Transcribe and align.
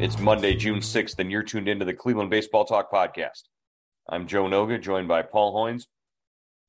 It's 0.00 0.18
Monday, 0.18 0.54
June 0.54 0.78
6th, 0.78 1.18
and 1.18 1.30
you're 1.30 1.42
tuned 1.42 1.68
into 1.68 1.84
the 1.84 1.92
Cleveland 1.92 2.30
Baseball 2.30 2.64
Talk 2.64 2.90
podcast. 2.90 3.42
I'm 4.08 4.26
Joe 4.26 4.44
Noga, 4.44 4.80
joined 4.80 5.08
by 5.08 5.20
Paul 5.20 5.54
Hoynes. 5.54 5.84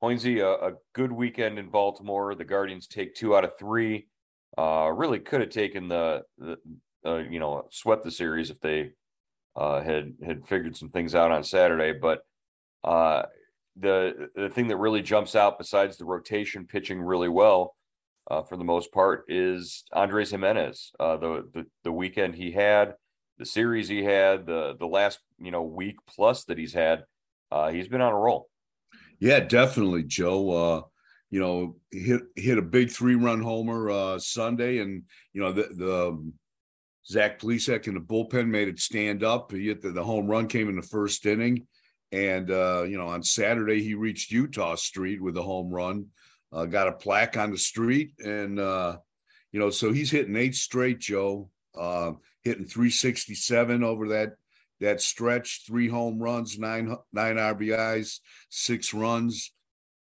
Hoynesy, 0.04 0.42
a, 0.42 0.68
a 0.68 0.74
good 0.92 1.14
weekend 1.14 1.58
in 1.58 1.70
Baltimore. 1.70 2.36
The 2.36 2.44
Guardians 2.44 2.88
take 2.88 3.16
two 3.16 3.34
out 3.34 3.46
of 3.46 3.58
three. 3.58 4.10
Uh, 4.58 4.92
really 4.94 5.18
could 5.18 5.40
have 5.40 5.50
taken 5.50 5.88
the, 5.88 6.24
the 6.38 6.58
uh, 7.06 7.20
you 7.20 7.40
know, 7.40 7.68
swept 7.72 8.04
the 8.04 8.12
series 8.12 8.50
if 8.50 8.60
they 8.60 8.92
uh, 9.56 9.80
had 9.80 10.14
had 10.26 10.46
figured 10.46 10.76
some 10.76 10.90
things 10.90 11.16
out 11.16 11.32
on 11.32 11.46
Saturday. 11.46 11.98
But 11.98 12.24
uh, 12.84 13.28
the 13.78 14.28
the 14.36 14.50
thing 14.50 14.68
that 14.68 14.76
really 14.76 15.02
jumps 15.02 15.38
out, 15.38 15.58
besides 15.58 15.96
the 15.96 16.04
rotation 16.04 16.68
pitching 16.68 17.02
really 17.02 17.30
well 17.30 17.78
uh, 18.30 18.42
for 18.42 18.58
the 18.58 18.66
most 18.66 18.92
part, 18.92 19.24
is 19.30 19.86
Andres 19.94 20.32
Gimenez. 20.32 20.92
Uh, 21.00 21.16
the, 21.16 21.50
the 21.54 21.66
the 21.86 21.94
weekend 21.94 22.36
he 22.36 22.52
had 22.52 22.96
the 23.42 23.46
series 23.48 23.88
he 23.88 24.04
had, 24.04 24.46
the 24.46 24.76
the 24.80 24.86
last 24.86 25.18
you 25.40 25.50
know 25.50 25.64
week 25.64 25.96
plus 26.08 26.44
that 26.46 26.60
he's 26.60 26.74
had, 26.74 27.04
uh, 27.52 27.72
he's 27.72 27.88
been 27.88 28.00
on 28.00 28.14
a 28.14 28.18
roll. 28.18 28.48
Yeah, 29.20 29.40
definitely, 29.40 30.04
Joe. 30.04 30.52
Uh, 30.52 30.82
you 31.32 31.40
know, 31.40 31.78
hit 31.90 32.22
hit 32.36 32.60
a 32.60 32.62
big 32.62 32.92
three 32.92 33.16
run 33.16 33.42
homer 33.42 33.90
uh, 33.90 34.20
Sunday, 34.20 34.78
and 34.78 35.04
you 35.34 35.42
know 35.42 35.52
the 35.52 35.70
the 35.76 36.08
um, 36.10 36.34
Zach 37.08 37.40
Plesac 37.40 37.88
in 37.88 37.96
the 37.96 38.00
bullpen 38.00 38.48
made 38.48 38.68
it 38.68 38.80
stand 38.80 39.24
up. 39.24 39.52
Hit 39.52 39.82
the, 39.82 39.90
the 39.90 40.04
home 40.04 40.28
run 40.28 40.48
came 40.48 40.70
in 40.70 40.76
the 40.76 40.84
first 40.84 41.26
inning, 41.26 41.66
and 42.12 42.52
uh, 42.52 42.84
you 42.88 43.00
know 43.00 43.08
on 43.08 43.24
Saturday 43.24 43.82
he 43.82 43.96
reached 43.96 44.32
Eutaw 44.32 44.78
Street 44.78 45.20
with 45.20 45.36
a 45.36 45.42
home 45.42 45.72
run, 45.72 46.06
uh, 46.54 46.66
got 46.66 46.88
a 46.88 46.92
plaque 46.92 47.38
on 47.38 47.50
the 47.50 47.58
street, 47.58 48.14
and 48.24 48.60
uh, 48.60 48.98
you 49.52 49.60
know 49.60 49.72
so 49.72 49.92
he's 49.92 50.12
hitting 50.12 50.36
eight 50.36 50.54
straight, 50.54 51.00
Joe. 51.00 51.50
Hitting 52.44 52.66
367 52.66 53.84
over 53.84 54.08
that 54.10 54.34
that 54.82 55.00
stretch, 55.00 55.64
three 55.66 55.88
home 55.88 56.20
runs, 56.20 56.58
nine 56.58 56.96
nine 57.14 57.36
RBIs, 57.36 58.20
six 58.50 58.94
runs. 58.94 59.54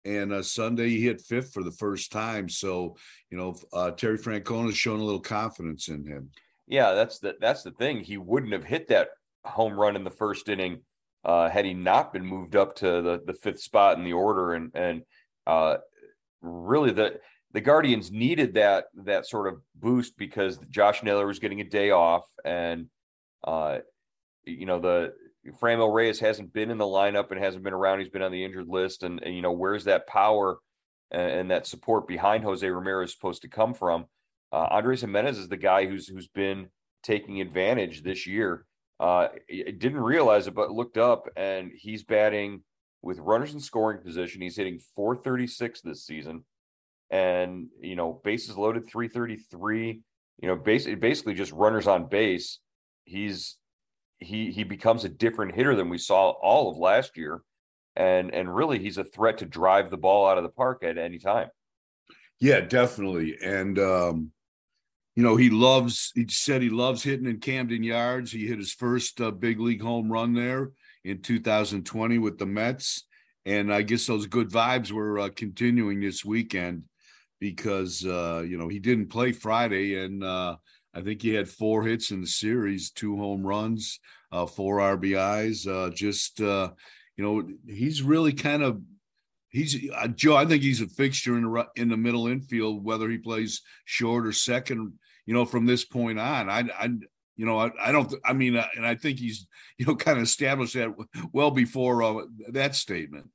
And 0.06 0.32
uh, 0.32 0.42
Sunday 0.42 0.90
he 0.90 1.02
hit 1.02 1.22
fifth 1.22 1.54
for 1.54 1.62
the 1.62 1.74
first 1.74 2.12
time. 2.12 2.48
So, 2.48 2.96
you 3.30 3.38
know, 3.38 3.56
uh, 3.74 3.92
Terry 3.92 4.18
Francona's 4.18 4.78
shown 4.78 5.02
a 5.02 5.04
little 5.04 5.20
confidence 5.20 5.90
in 5.90 6.06
him. 6.06 6.32
Yeah, 6.66 6.94
that's 6.94 7.20
the 7.20 7.36
that's 7.40 7.64
the 7.64 7.72
thing. 7.72 8.00
He 8.00 8.18
wouldn't 8.18 8.54
have 8.54 8.64
hit 8.64 8.88
that 8.88 9.10
home 9.44 9.74
run 9.74 9.96
in 9.96 10.06
the 10.06 10.10
first 10.10 10.48
inning 10.48 10.80
uh, 11.26 11.50
had 11.50 11.66
he 11.66 11.74
not 11.74 12.14
been 12.14 12.26
moved 12.26 12.56
up 12.56 12.76
to 12.78 13.02
the 13.02 13.22
the 13.26 13.34
fifth 13.34 13.60
spot 13.60 13.98
in 13.98 14.06
the 14.06 14.14
order. 14.14 14.54
And 14.54 14.72
and 14.74 15.02
uh, 15.46 15.78
really 16.42 16.92
the 16.92 17.20
the 17.54 17.62
Guardians 17.62 18.12
needed 18.12 18.54
that 18.56 18.86
that 19.06 19.28
sort 19.28 19.48
of 19.48 19.62
boost 19.76 20.18
because 20.18 20.60
Josh 20.70 21.02
Naylor 21.04 21.26
was 21.26 21.40
getting 21.40 21.62
a 21.62 21.70
day 21.70 21.92
off, 21.92 22.26
and 22.46 22.88
uh, 23.44 23.80
you 24.46 24.66
know 24.66 24.80
the 24.80 25.14
Franmil 25.60 25.94
Reyes 25.94 26.20
hasn't 26.20 26.54
been 26.54 26.70
in 26.70 26.78
the 26.78 26.86
lineup 26.86 27.32
and 27.32 27.40
hasn't 27.40 27.64
been 27.64 27.74
around. 27.74 28.00
He's 28.00 28.10
been 28.10 28.22
on 28.22 28.32
the 28.32 28.44
injured 28.44 28.68
list, 28.68 29.04
and, 29.04 29.22
and 29.24 29.36
you 29.36 29.42
know 29.42 29.52
where's 29.52 29.86
that 29.86 30.08
power 30.08 30.60
and, 31.12 31.32
and, 31.32 31.52
that 31.52 31.66
support 31.66 32.08
behind 32.08 32.44
Jose 32.44 32.68
Ramirez 32.68 33.14
supposed 33.14 33.42
to 33.42 33.48
come 33.48 33.74
from? 33.74 34.06
Uh, 34.52 34.68
Andres 34.70 35.02
Gimenez 35.02 35.40
is 35.40 35.48
the 35.48 35.58
guy 35.58 35.88
who's 35.88 36.08
who's 36.08 36.28
been 36.28 36.68
taking 37.02 37.42
advantage 37.42 38.04
this 38.04 38.28
year. 38.28 38.66
Uh, 39.00 39.30
didn't 39.50 40.02
realize 40.02 40.48
it, 40.48 40.54
but 40.54 40.72
looked 40.72 40.98
up 40.98 41.30
and 41.38 41.72
he's 41.74 42.04
batting 42.04 42.62
with 43.02 43.18
runners 43.20 43.54
in 43.54 43.60
scoring 43.62 44.04
position. 44.04 44.42
He's 44.42 44.58
hitting 44.58 44.80
436 44.96 45.82
this 45.82 46.06
season 46.06 46.44
and 47.12 47.68
you 47.82 47.96
know 47.96 48.22
bases 48.24 48.58
loaded 48.58 48.88
333 48.88 50.02
you 50.42 50.48
know 50.48 50.56
basically 50.56 50.96
basically 50.96 51.34
just 51.34 51.52
runners 51.52 51.88
on 51.88 52.08
base. 52.08 52.60
He's 53.04 53.58
he 54.20 54.52
he 54.52 54.64
becomes 54.64 55.06
a 55.06 55.10
different 55.10 55.56
hitter 55.56 55.76
than 55.76 55.90
we 55.90 55.98
saw 55.98 56.30
all 56.30 56.72
of 56.72 56.78
last 56.78 57.18
year. 57.18 57.42
And 57.96 58.34
and 58.34 58.54
really 58.54 58.80
he's 58.80 58.98
a 58.98 59.04
threat 59.04 59.40
to 59.40 59.46
drive 59.46 59.90
the 59.90 59.98
ball 59.98 60.28
out 60.28 60.38
of 60.38 60.44
the 60.44 60.50
park 60.50 60.84
at 60.84 60.98
any 60.98 61.20
time. 61.20 61.50
Yeah 62.40 62.62
definitely. 62.62 63.38
And 63.44 63.78
um 63.80 64.32
you 65.16 65.24
know 65.24 65.36
he 65.36 65.50
loves 65.50 66.12
he 66.16 66.26
said 66.30 66.62
he 66.62 66.70
loves 66.70 67.04
hitting 67.04 67.28
in 67.28 67.40
camden 67.40 67.84
yards. 67.84 68.32
He 68.32 68.48
hit 68.48 68.60
his 68.60 68.74
first 68.74 69.20
uh, 69.20 69.32
big 69.32 69.60
league 69.60 69.82
home 69.82 70.12
run 70.12 70.34
there 70.34 70.72
in 71.04 71.22
2020 71.22 72.18
with 72.20 72.38
the 72.38 72.46
mets. 72.46 73.06
And 73.46 73.74
i 73.74 73.82
guess 73.82 74.06
those 74.06 74.28
good 74.28 74.50
vibes 74.50 74.92
were 74.92 75.20
uh, 75.20 75.30
continuing 75.36 76.00
this 76.00 76.24
weekend 76.24 76.84
because 77.40 78.06
uh, 78.06 78.44
you 78.46 78.58
know 78.58 78.68
he 78.68 78.80
didn't 78.80 79.08
play 79.08 79.32
Friday, 79.32 80.04
and 80.04 80.24
uh, 80.24 80.58
I 80.94 81.02
think 81.02 81.22
he 81.22 81.34
had 81.34 81.48
four 81.48 81.84
hits 81.84 82.12
in 82.12 82.22
the 82.22 82.28
series, 82.28 82.92
two 82.92 83.18
home 83.18 83.46
runs, 83.46 84.00
uh, 84.32 84.46
four 84.46 84.78
RBIs. 84.78 85.68
Uh, 85.68 85.92
just 85.92 86.42
uh, 86.42 86.72
you 87.18 87.24
know, 87.24 87.48
he's 87.68 88.02
really 88.02 88.34
kind 88.34 88.64
of 88.64 88.82
he's 89.50 89.90
uh, 89.92 90.08
Joe. 90.08 90.36
I 90.36 90.46
think 90.46 90.64
he's 90.64 90.82
a 90.82 90.88
fixture 90.88 91.38
in 91.38 91.44
the 91.44 91.68
in 91.76 91.90
the 91.90 91.98
middle 91.98 92.28
infield, 92.28 92.84
whether 92.84 93.10
he 93.10 93.18
plays 93.18 93.62
short 93.86 94.26
or 94.26 94.32
second. 94.32 94.94
You 95.26 95.34
know, 95.34 95.46
from 95.46 95.66
this 95.66 95.86
point 95.86 96.20
on, 96.20 96.50
I, 96.50 96.64
I 96.78 96.90
you 97.36 97.46
know, 97.46 97.60
I, 97.60 97.72
I 97.80 97.92
don't. 97.92 98.14
I 98.26 98.34
mean, 98.34 98.56
and 98.76 98.86
I 98.86 98.96
think 98.96 99.20
he's 99.20 99.48
you 99.78 99.86
know 99.86 99.96
kind 99.96 100.18
of 100.18 100.24
established 100.24 100.74
that 100.74 100.94
well 101.32 101.52
before 101.52 102.26
that 102.52 102.76
statement. 102.76 103.30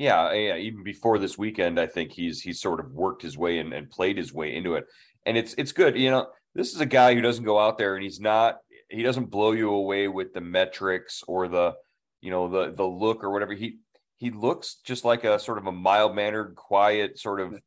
Yeah, 0.00 0.32
yeah. 0.32 0.56
Even 0.56 0.82
before 0.82 1.18
this 1.18 1.36
weekend, 1.36 1.78
I 1.78 1.86
think 1.86 2.10
he's 2.12 2.40
he's 2.40 2.58
sort 2.58 2.80
of 2.80 2.90
worked 2.90 3.20
his 3.20 3.36
way 3.36 3.58
and, 3.58 3.74
and 3.74 3.90
played 3.90 4.16
his 4.16 4.32
way 4.32 4.56
into 4.56 4.76
it, 4.76 4.86
and 5.26 5.36
it's 5.36 5.54
it's 5.58 5.72
good. 5.72 5.94
You 5.94 6.10
know, 6.10 6.26
this 6.54 6.74
is 6.74 6.80
a 6.80 6.86
guy 6.86 7.14
who 7.14 7.20
doesn't 7.20 7.44
go 7.44 7.58
out 7.58 7.76
there 7.76 7.96
and 7.96 8.02
he's 8.02 8.18
not 8.18 8.56
he 8.88 9.02
doesn't 9.02 9.26
blow 9.26 9.52
you 9.52 9.68
away 9.70 10.08
with 10.08 10.32
the 10.32 10.40
metrics 10.40 11.22
or 11.28 11.48
the 11.48 11.74
you 12.22 12.30
know 12.30 12.48
the 12.48 12.72
the 12.72 12.82
look 12.82 13.22
or 13.22 13.30
whatever. 13.30 13.52
He 13.52 13.76
he 14.16 14.30
looks 14.30 14.76
just 14.86 15.04
like 15.04 15.24
a 15.24 15.38
sort 15.38 15.58
of 15.58 15.66
a 15.66 15.72
mild 15.72 16.14
mannered, 16.14 16.54
quiet 16.54 17.18
sort 17.18 17.38
of 17.38 17.60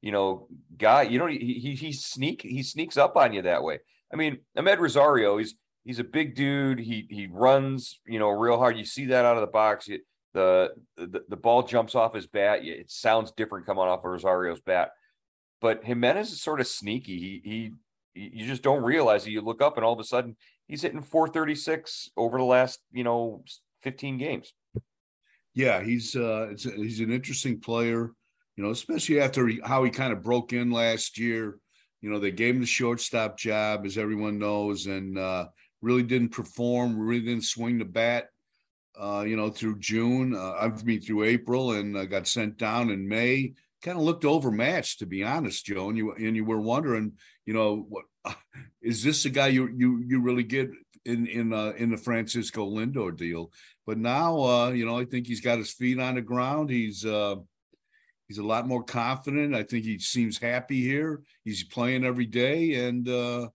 you 0.00 0.12
know 0.12 0.46
guy. 0.78 1.02
You 1.02 1.18
know, 1.18 1.26
he 1.26 1.38
he 1.38 1.74
he 1.74 1.92
sneak 1.92 2.42
he 2.42 2.62
sneaks 2.62 2.98
up 2.98 3.16
on 3.16 3.32
you 3.32 3.42
that 3.42 3.64
way. 3.64 3.80
I 4.12 4.16
mean, 4.16 4.38
Amed 4.56 4.78
Rosario, 4.78 5.38
he's 5.38 5.56
he's 5.82 5.98
a 5.98 6.04
big 6.04 6.36
dude. 6.36 6.78
He 6.78 7.08
he 7.10 7.26
runs, 7.26 7.98
you 8.06 8.20
know, 8.20 8.28
real 8.28 8.58
hard. 8.58 8.78
You 8.78 8.84
see 8.84 9.06
that 9.06 9.24
out 9.24 9.36
of 9.36 9.40
the 9.40 9.48
box 9.48 9.88
the, 10.32 10.72
the 10.96 11.24
the 11.28 11.36
ball 11.36 11.62
jumps 11.62 11.94
off 11.94 12.14
his 12.14 12.26
bat. 12.26 12.64
It 12.64 12.90
sounds 12.90 13.32
different 13.32 13.66
coming 13.66 13.84
off 13.84 14.04
of 14.04 14.10
Rosario's 14.10 14.60
bat, 14.60 14.90
but 15.60 15.84
Gimenez 15.84 16.32
is 16.32 16.40
sort 16.40 16.60
of 16.60 16.66
sneaky. 16.66 17.18
He 17.18 17.40
he 17.44 17.72
you 18.14 18.46
just 18.46 18.62
don't 18.62 18.82
realize 18.82 19.26
it. 19.26 19.30
You 19.30 19.40
look 19.40 19.62
up 19.62 19.76
and 19.76 19.84
all 19.84 19.92
of 19.92 20.00
a 20.00 20.04
sudden 20.04 20.36
he's 20.66 20.82
hitting 20.82 21.02
436 21.02 22.10
over 22.16 22.38
the 22.38 22.44
last 22.44 22.80
you 22.92 23.04
know 23.04 23.44
15 23.82 24.18
games. 24.18 24.52
Yeah, 25.54 25.82
he's 25.82 26.14
uh 26.14 26.52
he's 26.56 27.00
an 27.00 27.10
interesting 27.10 27.58
player, 27.58 28.12
you 28.56 28.64
know, 28.64 28.70
especially 28.70 29.20
after 29.20 29.48
he, 29.48 29.60
how 29.64 29.82
he 29.82 29.90
kind 29.90 30.12
of 30.12 30.22
broke 30.22 30.52
in 30.52 30.70
last 30.70 31.18
year. 31.18 31.58
You 32.00 32.10
know, 32.10 32.18
they 32.18 32.30
gave 32.30 32.54
him 32.54 32.62
the 32.62 32.66
shortstop 32.66 33.36
job, 33.36 33.84
as 33.84 33.98
everyone 33.98 34.38
knows, 34.38 34.86
and 34.86 35.18
uh, 35.18 35.48
really 35.82 36.02
didn't 36.02 36.30
perform, 36.30 36.98
really 36.98 37.20
didn't 37.20 37.44
swing 37.44 37.78
the 37.78 37.84
bat 37.84 38.28
uh, 38.98 39.24
you 39.26 39.36
know, 39.36 39.50
through 39.50 39.78
June. 39.78 40.34
Uh, 40.34 40.52
I 40.52 40.68
mean, 40.82 41.00
through 41.00 41.24
April, 41.24 41.72
and 41.72 41.96
uh, 41.96 42.04
got 42.04 42.26
sent 42.26 42.56
down 42.56 42.90
in 42.90 43.08
May. 43.08 43.54
Kind 43.82 43.96
of 43.96 44.04
looked 44.04 44.24
overmatched, 44.24 44.98
to 44.98 45.06
be 45.06 45.24
honest, 45.24 45.64
Joe. 45.64 45.88
And 45.88 45.96
you 45.96 46.12
and 46.12 46.36
you 46.36 46.44
were 46.44 46.60
wondering, 46.60 47.12
you 47.46 47.54
know, 47.54 47.86
what 47.88 48.04
is 48.82 49.02
this 49.02 49.22
the 49.22 49.30
guy 49.30 49.48
you 49.48 49.68
you 49.74 50.02
you 50.06 50.20
really 50.20 50.42
get 50.42 50.70
in 51.04 51.26
in 51.26 51.52
uh, 51.52 51.72
in 51.76 51.90
the 51.90 51.96
Francisco 51.96 52.68
Lindor 52.68 53.16
deal? 53.16 53.50
But 53.86 53.98
now, 53.98 54.40
uh, 54.40 54.70
you 54.70 54.84
know, 54.84 54.98
I 54.98 55.04
think 55.04 55.26
he's 55.26 55.40
got 55.40 55.58
his 55.58 55.72
feet 55.72 55.98
on 55.98 56.16
the 56.16 56.20
ground. 56.20 56.70
He's 56.70 57.04
uh, 57.04 57.36
he's 58.28 58.38
a 58.38 58.44
lot 58.44 58.68
more 58.68 58.84
confident. 58.84 59.54
I 59.54 59.62
think 59.62 59.84
he 59.84 59.98
seems 59.98 60.38
happy 60.38 60.82
here. 60.82 61.22
He's 61.44 61.64
playing 61.64 62.04
every 62.04 62.26
day, 62.26 62.86
and 62.86 63.08
uh, 63.08 63.48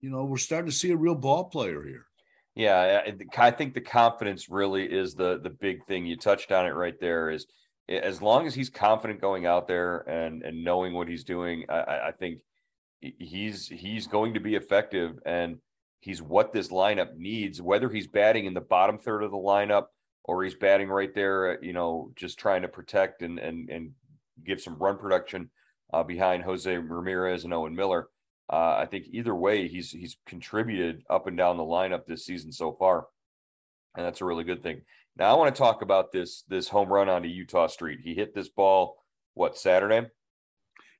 you 0.00 0.10
know, 0.10 0.24
we're 0.24 0.36
starting 0.36 0.70
to 0.70 0.76
see 0.76 0.90
a 0.90 0.96
real 0.96 1.14
ball 1.14 1.44
player 1.44 1.82
here. 1.82 2.06
Yeah, 2.54 3.02
I 3.36 3.50
think 3.50 3.74
the 3.74 3.80
confidence 3.80 4.48
really 4.48 4.84
is 4.84 5.14
the 5.14 5.40
the 5.42 5.50
big 5.50 5.84
thing. 5.86 6.06
You 6.06 6.16
touched 6.16 6.52
on 6.52 6.66
it 6.66 6.70
right 6.70 6.98
there. 7.00 7.30
Is 7.30 7.46
as 7.88 8.22
long 8.22 8.46
as 8.46 8.54
he's 8.54 8.70
confident 8.70 9.20
going 9.20 9.44
out 9.44 9.66
there 9.66 10.08
and 10.08 10.42
and 10.42 10.62
knowing 10.62 10.92
what 10.94 11.08
he's 11.08 11.24
doing, 11.24 11.64
I, 11.68 12.08
I 12.08 12.12
think 12.12 12.40
he's 13.00 13.66
he's 13.66 14.06
going 14.06 14.34
to 14.34 14.40
be 14.40 14.54
effective 14.54 15.18
and 15.26 15.58
he's 16.00 16.22
what 16.22 16.52
this 16.52 16.68
lineup 16.68 17.16
needs. 17.16 17.60
Whether 17.60 17.88
he's 17.88 18.06
batting 18.06 18.46
in 18.46 18.54
the 18.54 18.60
bottom 18.60 18.98
third 18.98 19.24
of 19.24 19.32
the 19.32 19.36
lineup 19.36 19.86
or 20.22 20.44
he's 20.44 20.54
batting 20.54 20.88
right 20.88 21.12
there, 21.12 21.62
you 21.62 21.72
know, 21.72 22.12
just 22.14 22.38
trying 22.38 22.62
to 22.62 22.68
protect 22.68 23.22
and 23.22 23.40
and 23.40 23.68
and 23.68 23.90
give 24.44 24.60
some 24.60 24.76
run 24.76 24.96
production 24.96 25.50
uh, 25.92 26.04
behind 26.04 26.44
Jose 26.44 26.76
Ramirez 26.76 27.44
and 27.44 27.52
Owen 27.52 27.74
Miller. 27.74 28.08
Uh, 28.52 28.76
I 28.78 28.86
think 28.86 29.06
either 29.10 29.34
way, 29.34 29.68
he's 29.68 29.90
he's 29.90 30.16
contributed 30.26 31.02
up 31.08 31.26
and 31.26 31.36
down 31.36 31.56
the 31.56 31.62
lineup 31.62 32.06
this 32.06 32.26
season 32.26 32.52
so 32.52 32.72
far, 32.72 33.06
and 33.96 34.04
that's 34.04 34.20
a 34.20 34.24
really 34.24 34.44
good 34.44 34.62
thing. 34.62 34.82
Now 35.16 35.34
I 35.34 35.38
want 35.38 35.54
to 35.54 35.58
talk 35.58 35.82
about 35.82 36.12
this 36.12 36.44
this 36.48 36.68
home 36.68 36.92
run 36.92 37.08
onto 37.08 37.28
Eutaw 37.28 37.70
Street. 37.70 38.00
He 38.02 38.14
hit 38.14 38.34
this 38.34 38.48
ball 38.48 38.96
what 39.34 39.56
Saturday? 39.56 40.08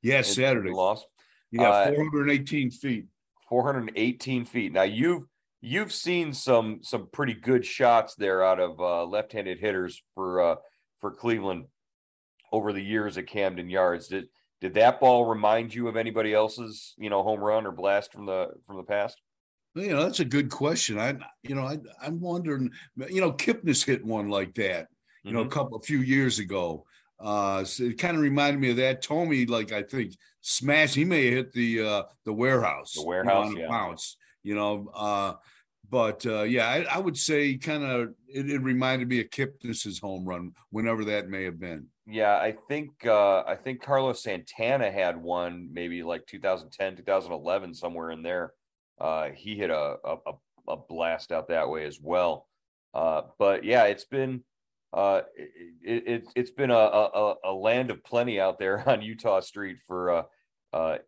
Yes, 0.02 0.35
Saturday. 0.35 0.70
Lost. 0.70 1.06
Yeah, 1.50 1.70
uh, 1.70 1.94
418 1.94 2.70
feet. 2.70 3.06
418 3.49 4.44
feet. 4.44 4.73
Now 4.73 4.82
you've 4.82 5.25
you've 5.61 5.93
seen 5.93 6.32
some 6.32 6.81
some 6.82 7.08
pretty 7.12 7.35
good 7.35 7.64
shots 7.64 8.14
there 8.14 8.44
out 8.44 8.61
of 8.61 8.81
uh, 8.81 9.05
left-handed 9.05 9.58
hitters 9.58 10.02
for 10.14 10.43
uh, 10.43 10.56
for 10.99 11.12
Cleveland 11.12 11.67
over 12.52 12.73
the 12.73 12.82
years 12.82 13.19
at 13.19 13.26
Camden 13.26 13.69
Yards. 13.69 14.08
Did 14.08 14.26
did 14.64 14.72
that 14.72 14.99
ball 14.99 15.26
remind 15.26 15.75
you 15.75 15.88
of 15.88 15.96
anybody 15.96 16.32
else's, 16.32 16.94
you 16.96 17.11
know, 17.11 17.22
home 17.22 17.40
run 17.40 17.66
or 17.66 17.70
blast 17.70 18.11
from 18.11 18.25
the 18.25 18.49
from 18.66 18.78
the 18.78 18.82
past? 18.82 19.20
You 19.75 19.88
know, 19.88 20.02
that's 20.02 20.20
a 20.20 20.25
good 20.25 20.50
question. 20.50 20.99
I, 20.99 21.16
you 21.43 21.55
know, 21.55 21.66
I, 21.66 21.76
I'm 22.02 22.19
wondering. 22.19 22.70
You 22.96 23.20
know, 23.20 23.31
Kipnis 23.31 23.84
hit 23.84 24.02
one 24.02 24.31
like 24.31 24.55
that. 24.55 24.87
You 25.22 25.28
mm-hmm. 25.28 25.34
know, 25.34 25.40
a 25.40 25.44
mm-hmm. 25.44 25.52
couple, 25.52 25.76
a 25.76 25.82
few 25.82 25.99
years 25.99 26.38
ago. 26.38 26.87
Uh, 27.20 27.64
so 27.64 27.84
it 27.84 27.99
kind 27.99 28.16
of 28.16 28.22
reminded 28.22 28.58
me 28.58 28.70
of 28.70 28.78
that. 28.78 29.02
Tommy, 29.02 29.44
like 29.44 29.70
I 29.70 29.82
think, 29.82 30.14
smash. 30.40 30.94
He 30.94 31.05
may 31.05 31.26
have 31.26 31.34
hit 31.34 31.52
the 31.52 31.82
uh 31.82 32.02
the 32.25 32.32
warehouse. 32.32 32.94
The 32.94 33.05
warehouse, 33.05 33.50
you 33.50 33.56
know, 33.56 33.60
yeah. 33.60 33.69
Bounce. 33.69 34.17
You 34.43 34.55
know, 34.55 34.90
uh, 34.94 35.34
but 35.90 36.25
uh, 36.25 36.44
yeah, 36.44 36.67
I, 36.67 36.87
I 36.90 36.99
would 37.00 37.19
say 37.19 37.58
kind 37.58 37.84
of 37.84 38.14
it, 38.28 38.50
it, 38.50 38.62
reminded 38.62 39.08
me 39.08 39.20
of 39.20 39.28
Kipnis's 39.28 39.99
home 39.99 40.25
run, 40.25 40.52
whenever 40.70 41.05
that 41.05 41.28
may 41.28 41.44
have 41.44 41.60
been. 41.60 41.88
Yeah, 42.06 42.36
I 42.36 42.52
think 42.68 43.06
uh, 43.06 43.44
I 43.46 43.56
think 43.56 43.82
Carlos 43.82 44.22
Santana 44.22 44.90
had 44.92 45.16
one 45.16 45.70
maybe 45.72 46.02
like 46.02 46.26
2010, 46.26 46.96
2011, 46.96 47.74
somewhere 47.74 48.10
in 48.10 48.22
there. 48.22 48.52
Uh, 49.00 49.30
he 49.30 49.56
hit 49.56 49.70
a, 49.70 49.96
a 50.04 50.16
a 50.68 50.76
blast 50.76 51.32
out 51.32 51.48
that 51.48 51.68
way 51.70 51.84
as 51.86 51.98
well. 52.00 52.46
Uh, 52.92 53.22
but 53.38 53.64
yeah, 53.64 53.84
it's 53.84 54.04
been 54.04 54.42
uh, 54.92 55.22
it, 55.34 56.04
it 56.06 56.24
it's 56.36 56.50
been 56.50 56.70
a, 56.70 56.74
a, 56.74 57.34
a 57.44 57.52
land 57.52 57.90
of 57.90 58.04
plenty 58.04 58.38
out 58.38 58.58
there 58.58 58.82
on 58.88 59.00
Eutaw 59.00 59.42
Street 59.42 59.78
for 59.86 60.10
uh, 60.10 60.22
uh, 60.74 60.98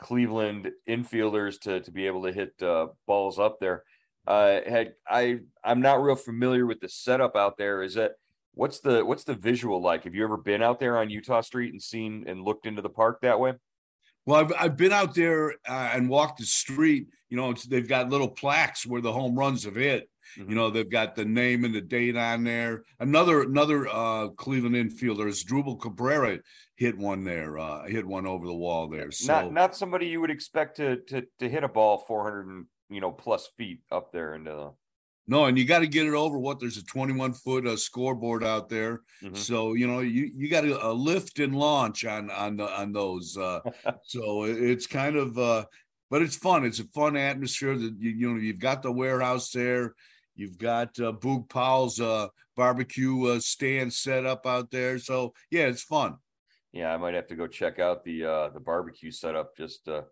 Cleveland 0.00 0.72
infielders 0.88 1.60
to 1.60 1.80
to 1.80 1.90
be 1.92 2.06
able 2.06 2.24
to 2.24 2.32
hit 2.32 2.54
uh, 2.62 2.88
balls 3.06 3.38
up 3.38 3.58
there. 3.60 3.84
Uh, 4.26 4.60
had 4.66 4.94
I 5.08 5.40
I'm 5.62 5.80
not 5.80 6.02
real 6.02 6.16
familiar 6.16 6.66
with 6.66 6.80
the 6.80 6.88
setup 6.88 7.36
out 7.36 7.56
there. 7.58 7.82
Is 7.82 7.94
that 7.94 8.12
what's 8.54 8.80
the 8.80 9.04
what's 9.04 9.24
the 9.24 9.34
visual 9.34 9.80
like? 9.80 10.04
Have 10.04 10.14
you 10.14 10.24
ever 10.24 10.36
been 10.36 10.62
out 10.62 10.80
there 10.80 10.98
on 10.98 11.10
Eutaw 11.10 11.44
Street 11.44 11.72
and 11.72 11.82
seen 11.82 12.24
and 12.26 12.42
looked 12.42 12.66
into 12.66 12.82
the 12.82 12.88
park 12.88 13.20
that 13.22 13.38
way? 13.38 13.54
Well, 14.26 14.40
I've, 14.40 14.52
I've 14.58 14.76
been 14.76 14.92
out 14.92 15.14
there 15.14 15.52
uh, 15.68 15.90
and 15.92 16.08
walked 16.08 16.38
the 16.38 16.46
street. 16.46 17.08
You 17.28 17.36
know, 17.36 17.52
they've 17.68 17.88
got 17.88 18.08
little 18.08 18.28
plaques 18.28 18.86
where 18.86 19.02
the 19.02 19.12
home 19.12 19.36
runs 19.38 19.64
have 19.64 19.74
hit. 19.74 20.08
Mm-hmm. 20.38 20.50
You 20.50 20.56
know, 20.56 20.70
they've 20.70 20.88
got 20.88 21.14
the 21.14 21.24
name 21.24 21.64
and 21.64 21.74
the 21.74 21.80
date 21.80 22.16
on 22.16 22.44
there. 22.44 22.84
Another 23.00 23.42
another 23.42 23.86
uh, 23.88 24.28
Cleveland 24.28 24.76
infielder 24.76 25.26
Asdrubal 25.26 25.80
Cabrera 25.80 26.38
hit 26.76 26.96
one 26.96 27.24
there. 27.24 27.58
Uh, 27.58 27.84
hit 27.84 28.06
one 28.06 28.26
over 28.26 28.46
the 28.46 28.54
wall 28.54 28.88
there. 28.88 29.10
So 29.10 29.32
not 29.32 29.52
not 29.52 29.76
somebody 29.76 30.06
you 30.06 30.20
would 30.20 30.30
expect 30.30 30.76
to 30.78 30.96
to 31.08 31.24
to 31.40 31.48
hit 31.48 31.64
a 31.64 31.68
ball 31.68 31.98
400 31.98 32.46
and 32.46 32.66
you 32.88 33.00
know 33.00 33.12
plus 33.12 33.48
feet 33.58 33.80
up 33.92 34.12
there 34.12 34.34
into 34.34 34.50
the 34.50 34.72
no, 35.26 35.46
and 35.46 35.56
you 35.56 35.64
got 35.64 35.78
to 35.78 35.86
get 35.86 36.06
it 36.06 36.14
over 36.14 36.38
what 36.38 36.60
there's 36.60 36.76
a 36.76 36.84
21 36.84 37.32
foot 37.32 37.66
uh, 37.66 37.76
scoreboard 37.76 38.44
out 38.44 38.68
there. 38.68 39.00
Mm-hmm. 39.22 39.34
So, 39.34 39.72
you 39.72 39.86
know, 39.86 40.00
you, 40.00 40.30
you 40.34 40.50
got 40.50 40.64
a, 40.64 40.86
a 40.86 40.92
lift 40.92 41.38
and 41.38 41.56
launch 41.56 42.04
on, 42.04 42.30
on, 42.30 42.56
the, 42.56 42.68
on 42.68 42.92
those. 42.92 43.36
Uh, 43.36 43.60
so 44.02 44.44
it's 44.44 44.86
kind 44.86 45.16
of, 45.16 45.38
uh, 45.38 45.64
but 46.10 46.20
it's 46.20 46.36
fun. 46.36 46.64
It's 46.64 46.80
a 46.80 46.84
fun 46.88 47.16
atmosphere 47.16 47.76
that, 47.76 47.96
you, 47.98 48.10
you 48.10 48.32
know, 48.32 48.40
you've 48.40 48.58
got 48.58 48.82
the 48.82 48.92
warehouse 48.92 49.50
there. 49.50 49.94
You've 50.36 50.58
got 50.58 50.98
uh, 50.98 51.12
Boog 51.12 51.48
Powell's 51.48 52.00
uh, 52.00 52.28
barbecue 52.56 53.26
uh, 53.28 53.40
stand 53.40 53.92
set 53.92 54.26
up 54.26 54.46
out 54.46 54.70
there. 54.70 54.98
So 54.98 55.34
yeah, 55.50 55.66
it's 55.66 55.82
fun. 55.82 56.16
Yeah, 56.72 56.92
I 56.92 56.96
might 56.96 57.14
have 57.14 57.28
to 57.28 57.36
go 57.36 57.46
check 57.46 57.78
out 57.78 58.04
the 58.04 58.24
uh, 58.24 58.48
the 58.48 58.60
barbecue 58.60 59.12
setup 59.12 59.56
just 59.56 59.88
uh, 59.88 60.02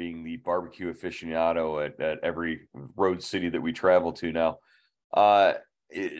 being 0.00 0.24
the 0.24 0.38
barbecue 0.38 0.90
aficionado 0.90 1.84
at, 1.84 2.00
at 2.00 2.18
every 2.22 2.60
road 2.96 3.22
city 3.22 3.50
that 3.50 3.60
we 3.60 3.70
travel 3.70 4.14
to 4.14 4.32
now. 4.32 4.56
Uh, 5.12 5.52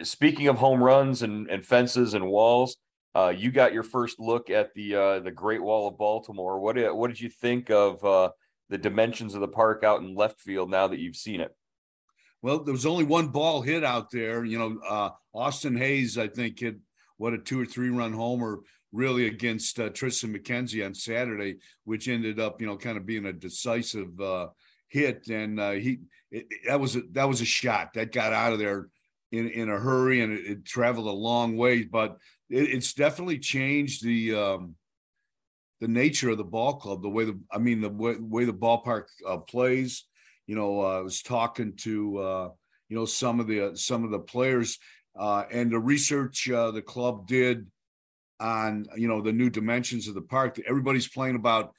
speaking 0.02 0.48
of 0.48 0.58
home 0.58 0.84
runs 0.84 1.22
and, 1.22 1.48
and 1.48 1.64
fences 1.64 2.12
and 2.12 2.26
walls, 2.26 2.76
uh, 3.14 3.32
you 3.34 3.50
got 3.50 3.72
your 3.72 3.82
first 3.82 4.20
look 4.20 4.50
at 4.50 4.74
the 4.74 4.94
uh, 4.94 5.20
the 5.20 5.30
Great 5.30 5.62
Wall 5.62 5.88
of 5.88 5.96
Baltimore. 5.96 6.60
What 6.60 6.76
did, 6.76 6.92
what 6.92 7.08
did 7.08 7.22
you 7.22 7.30
think 7.30 7.70
of 7.70 8.04
uh, 8.04 8.28
the 8.68 8.76
dimensions 8.76 9.34
of 9.34 9.40
the 9.40 9.48
park 9.48 9.82
out 9.82 10.02
in 10.02 10.14
left 10.14 10.42
field 10.42 10.70
now 10.70 10.86
that 10.88 11.00
you've 11.00 11.16
seen 11.16 11.40
it? 11.40 11.56
Well, 12.42 12.62
there 12.62 12.72
was 12.72 12.84
only 12.84 13.04
one 13.04 13.28
ball 13.28 13.62
hit 13.62 13.82
out 13.82 14.10
there. 14.10 14.44
You 14.44 14.58
know, 14.58 14.78
uh, 14.86 15.10
Austin 15.32 15.74
Hays, 15.74 16.18
I 16.18 16.28
think, 16.28 16.60
hit 16.60 16.76
what 17.16 17.32
a 17.32 17.38
two 17.38 17.58
or 17.58 17.64
three 17.64 17.88
run 17.88 18.12
homer 18.12 18.58
really 18.92 19.26
against 19.26 19.78
uh, 19.78 19.90
Triston 19.90 20.34
McKenzie 20.36 20.84
on 20.84 20.94
Saturday, 20.94 21.56
which 21.84 22.08
ended 22.08 22.40
up, 22.40 22.60
you 22.60 22.66
know, 22.66 22.76
kind 22.76 22.96
of 22.96 23.06
being 23.06 23.26
a 23.26 23.32
decisive 23.32 24.20
uh, 24.20 24.48
hit. 24.88 25.28
And 25.28 25.60
uh, 25.60 25.72
he 25.72 26.00
it, 26.30 26.46
that 26.66 26.80
was 26.80 26.96
a, 26.96 27.02
that 27.12 27.28
was 27.28 27.40
a 27.40 27.46
shot 27.46 27.94
that 27.94 28.12
got 28.12 28.32
out 28.32 28.52
of 28.52 28.58
there 28.58 28.88
in 29.32 29.48
in 29.48 29.70
a 29.70 29.78
hurry, 29.78 30.20
and 30.20 30.32
it, 30.32 30.46
it 30.46 30.64
traveled 30.64 31.06
a 31.06 31.12
long 31.12 31.56
way. 31.56 31.84
But 31.84 32.18
it, 32.48 32.74
it's 32.74 32.94
definitely 32.94 33.38
changed 33.38 34.04
the 34.04 34.34
um, 34.34 34.74
the 35.80 35.88
nature 35.88 36.30
of 36.30 36.38
the 36.38 36.44
ball 36.44 36.76
club, 36.76 37.02
the 37.02 37.08
way 37.08 37.24
the 37.24 37.38
I 37.50 37.58
mean 37.58 37.80
the 37.80 37.90
way, 37.90 38.16
way 38.18 38.44
the 38.44 38.52
ballpark 38.52 39.04
uh, 39.26 39.38
plays. 39.38 40.04
You 40.46 40.56
know, 40.56 40.82
uh, 40.82 40.98
I 40.98 41.00
was 41.00 41.22
talking 41.22 41.76
to 41.82 42.18
uh, 42.18 42.48
you 42.88 42.96
know 42.96 43.04
some 43.04 43.38
of 43.38 43.46
the 43.46 43.72
some 43.74 44.04
of 44.04 44.10
the 44.10 44.18
players. 44.18 44.78
and 45.16 45.70
the 45.70 45.78
research 45.78 46.46
the 46.46 46.82
club 46.84 47.28
did 47.28 47.66
on 48.40 48.86
you 48.96 49.06
know 49.06 49.20
the 49.20 49.32
new 49.32 49.50
dimensions 49.50 50.08
of 50.08 50.14
the 50.14 50.22
park. 50.22 50.60
Everybody's 50.66 51.08
playing 51.08 51.36
about 51.36 51.72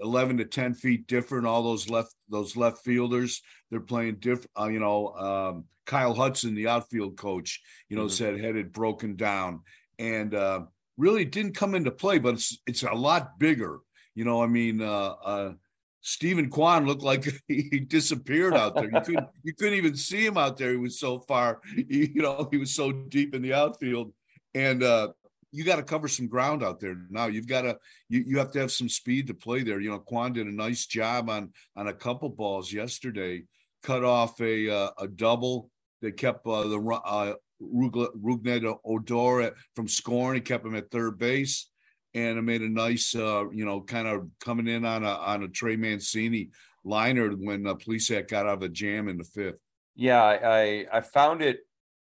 11 0.00 0.38
to 0.38 0.44
10 0.44 0.74
feet 0.74 1.06
different. 1.06 1.46
All 1.46 1.62
those 1.62 1.88
left 1.88 2.14
those 2.28 2.56
left 2.56 2.84
fielders, 2.84 3.42
they're 3.70 3.80
playing 3.80 4.16
different. 4.16 4.50
Uh, 4.58 4.68
you 4.68 4.80
know, 4.80 5.08
um, 5.14 5.64
Kyle 5.86 6.14
Hudson, 6.14 6.54
the 6.54 6.68
outfield 6.68 7.16
coach, 7.16 7.60
you 7.88 7.96
know, 7.96 8.04
mm-hmm. 8.04 8.10
said 8.10 8.40
headed 8.40 8.72
broken 8.72 9.16
down, 9.16 9.62
and 9.98 10.34
uh, 10.34 10.62
really 10.96 11.24
didn't 11.24 11.54
come 11.54 11.74
into 11.74 11.90
play. 11.90 12.18
But 12.18 12.34
it's 12.34 12.58
it's 12.66 12.82
a 12.82 12.92
lot 12.92 13.38
bigger. 13.38 13.78
You 14.14 14.24
know, 14.24 14.42
I 14.42 14.46
mean, 14.46 14.82
uh, 14.82 15.14
uh, 15.24 15.52
Steven 16.00 16.50
Kwan 16.50 16.86
looked 16.86 17.02
like 17.02 17.26
he 17.48 17.80
disappeared 17.80 18.54
out 18.54 18.74
there. 18.74 18.90
You 18.90 19.00
couldn't 19.00 19.28
you 19.42 19.54
couldn't 19.54 19.74
even 19.74 19.96
see 19.96 20.24
him 20.24 20.36
out 20.36 20.56
there. 20.56 20.72
He 20.72 20.76
was 20.76 20.98
so 20.98 21.20
far. 21.20 21.60
You 21.76 22.22
know, 22.22 22.48
he 22.50 22.58
was 22.58 22.74
so 22.74 22.92
deep 22.92 23.34
in 23.34 23.42
the 23.42 23.54
outfield, 23.54 24.12
and 24.54 24.82
uh, 24.82 25.08
you 25.50 25.64
got 25.64 25.76
to 25.76 25.82
cover 25.82 26.08
some 26.08 26.28
ground 26.28 26.62
out 26.62 26.80
there 26.80 26.96
now. 27.10 27.26
You've 27.26 27.46
got 27.46 27.62
to 27.62 27.78
you, 28.08 28.24
you 28.26 28.38
have 28.38 28.52
to 28.52 28.60
have 28.60 28.72
some 28.72 28.88
speed 28.88 29.26
to 29.28 29.34
play 29.34 29.62
there. 29.62 29.80
You 29.80 29.90
know, 29.90 29.98
Kwan 29.98 30.32
did 30.32 30.46
a 30.46 30.54
nice 30.54 30.86
job 30.86 31.30
on 31.30 31.52
on 31.76 31.88
a 31.88 31.94
couple 31.94 32.28
balls 32.28 32.72
yesterday, 32.72 33.44
cut 33.82 34.04
off 34.04 34.40
a 34.40 34.70
uh, 34.70 34.90
a 34.98 35.08
double 35.08 35.70
that 36.02 36.16
kept 36.16 36.46
uh, 36.46 36.64
the 36.64 36.78
uh, 36.78 37.34
Rougned 37.60 38.78
Odor 38.84 39.54
from 39.74 39.88
scoring. 39.88 40.36
He 40.36 40.40
kept 40.40 40.66
him 40.66 40.76
at 40.76 40.90
third 40.90 41.18
base, 41.18 41.70
and 42.14 42.38
it 42.38 42.42
made 42.42 42.62
a 42.62 42.68
nice 42.68 43.14
uh, 43.14 43.48
you 43.50 43.64
know 43.64 43.80
kind 43.80 44.06
of 44.06 44.28
coming 44.40 44.68
in 44.68 44.84
on 44.84 45.04
a 45.04 45.10
on 45.10 45.42
a 45.42 45.48
Trey 45.48 45.76
Mancini 45.76 46.50
liner 46.84 47.30
when 47.30 47.66
uh, 47.66 47.74
Plesac 47.74 48.28
got 48.28 48.46
out 48.46 48.58
of 48.58 48.62
a 48.62 48.68
jam 48.68 49.08
in 49.08 49.18
the 49.18 49.24
fifth. 49.24 49.58
Yeah, 49.96 50.22
I 50.22 50.86
I 50.92 51.00
found 51.00 51.42
it 51.42 51.60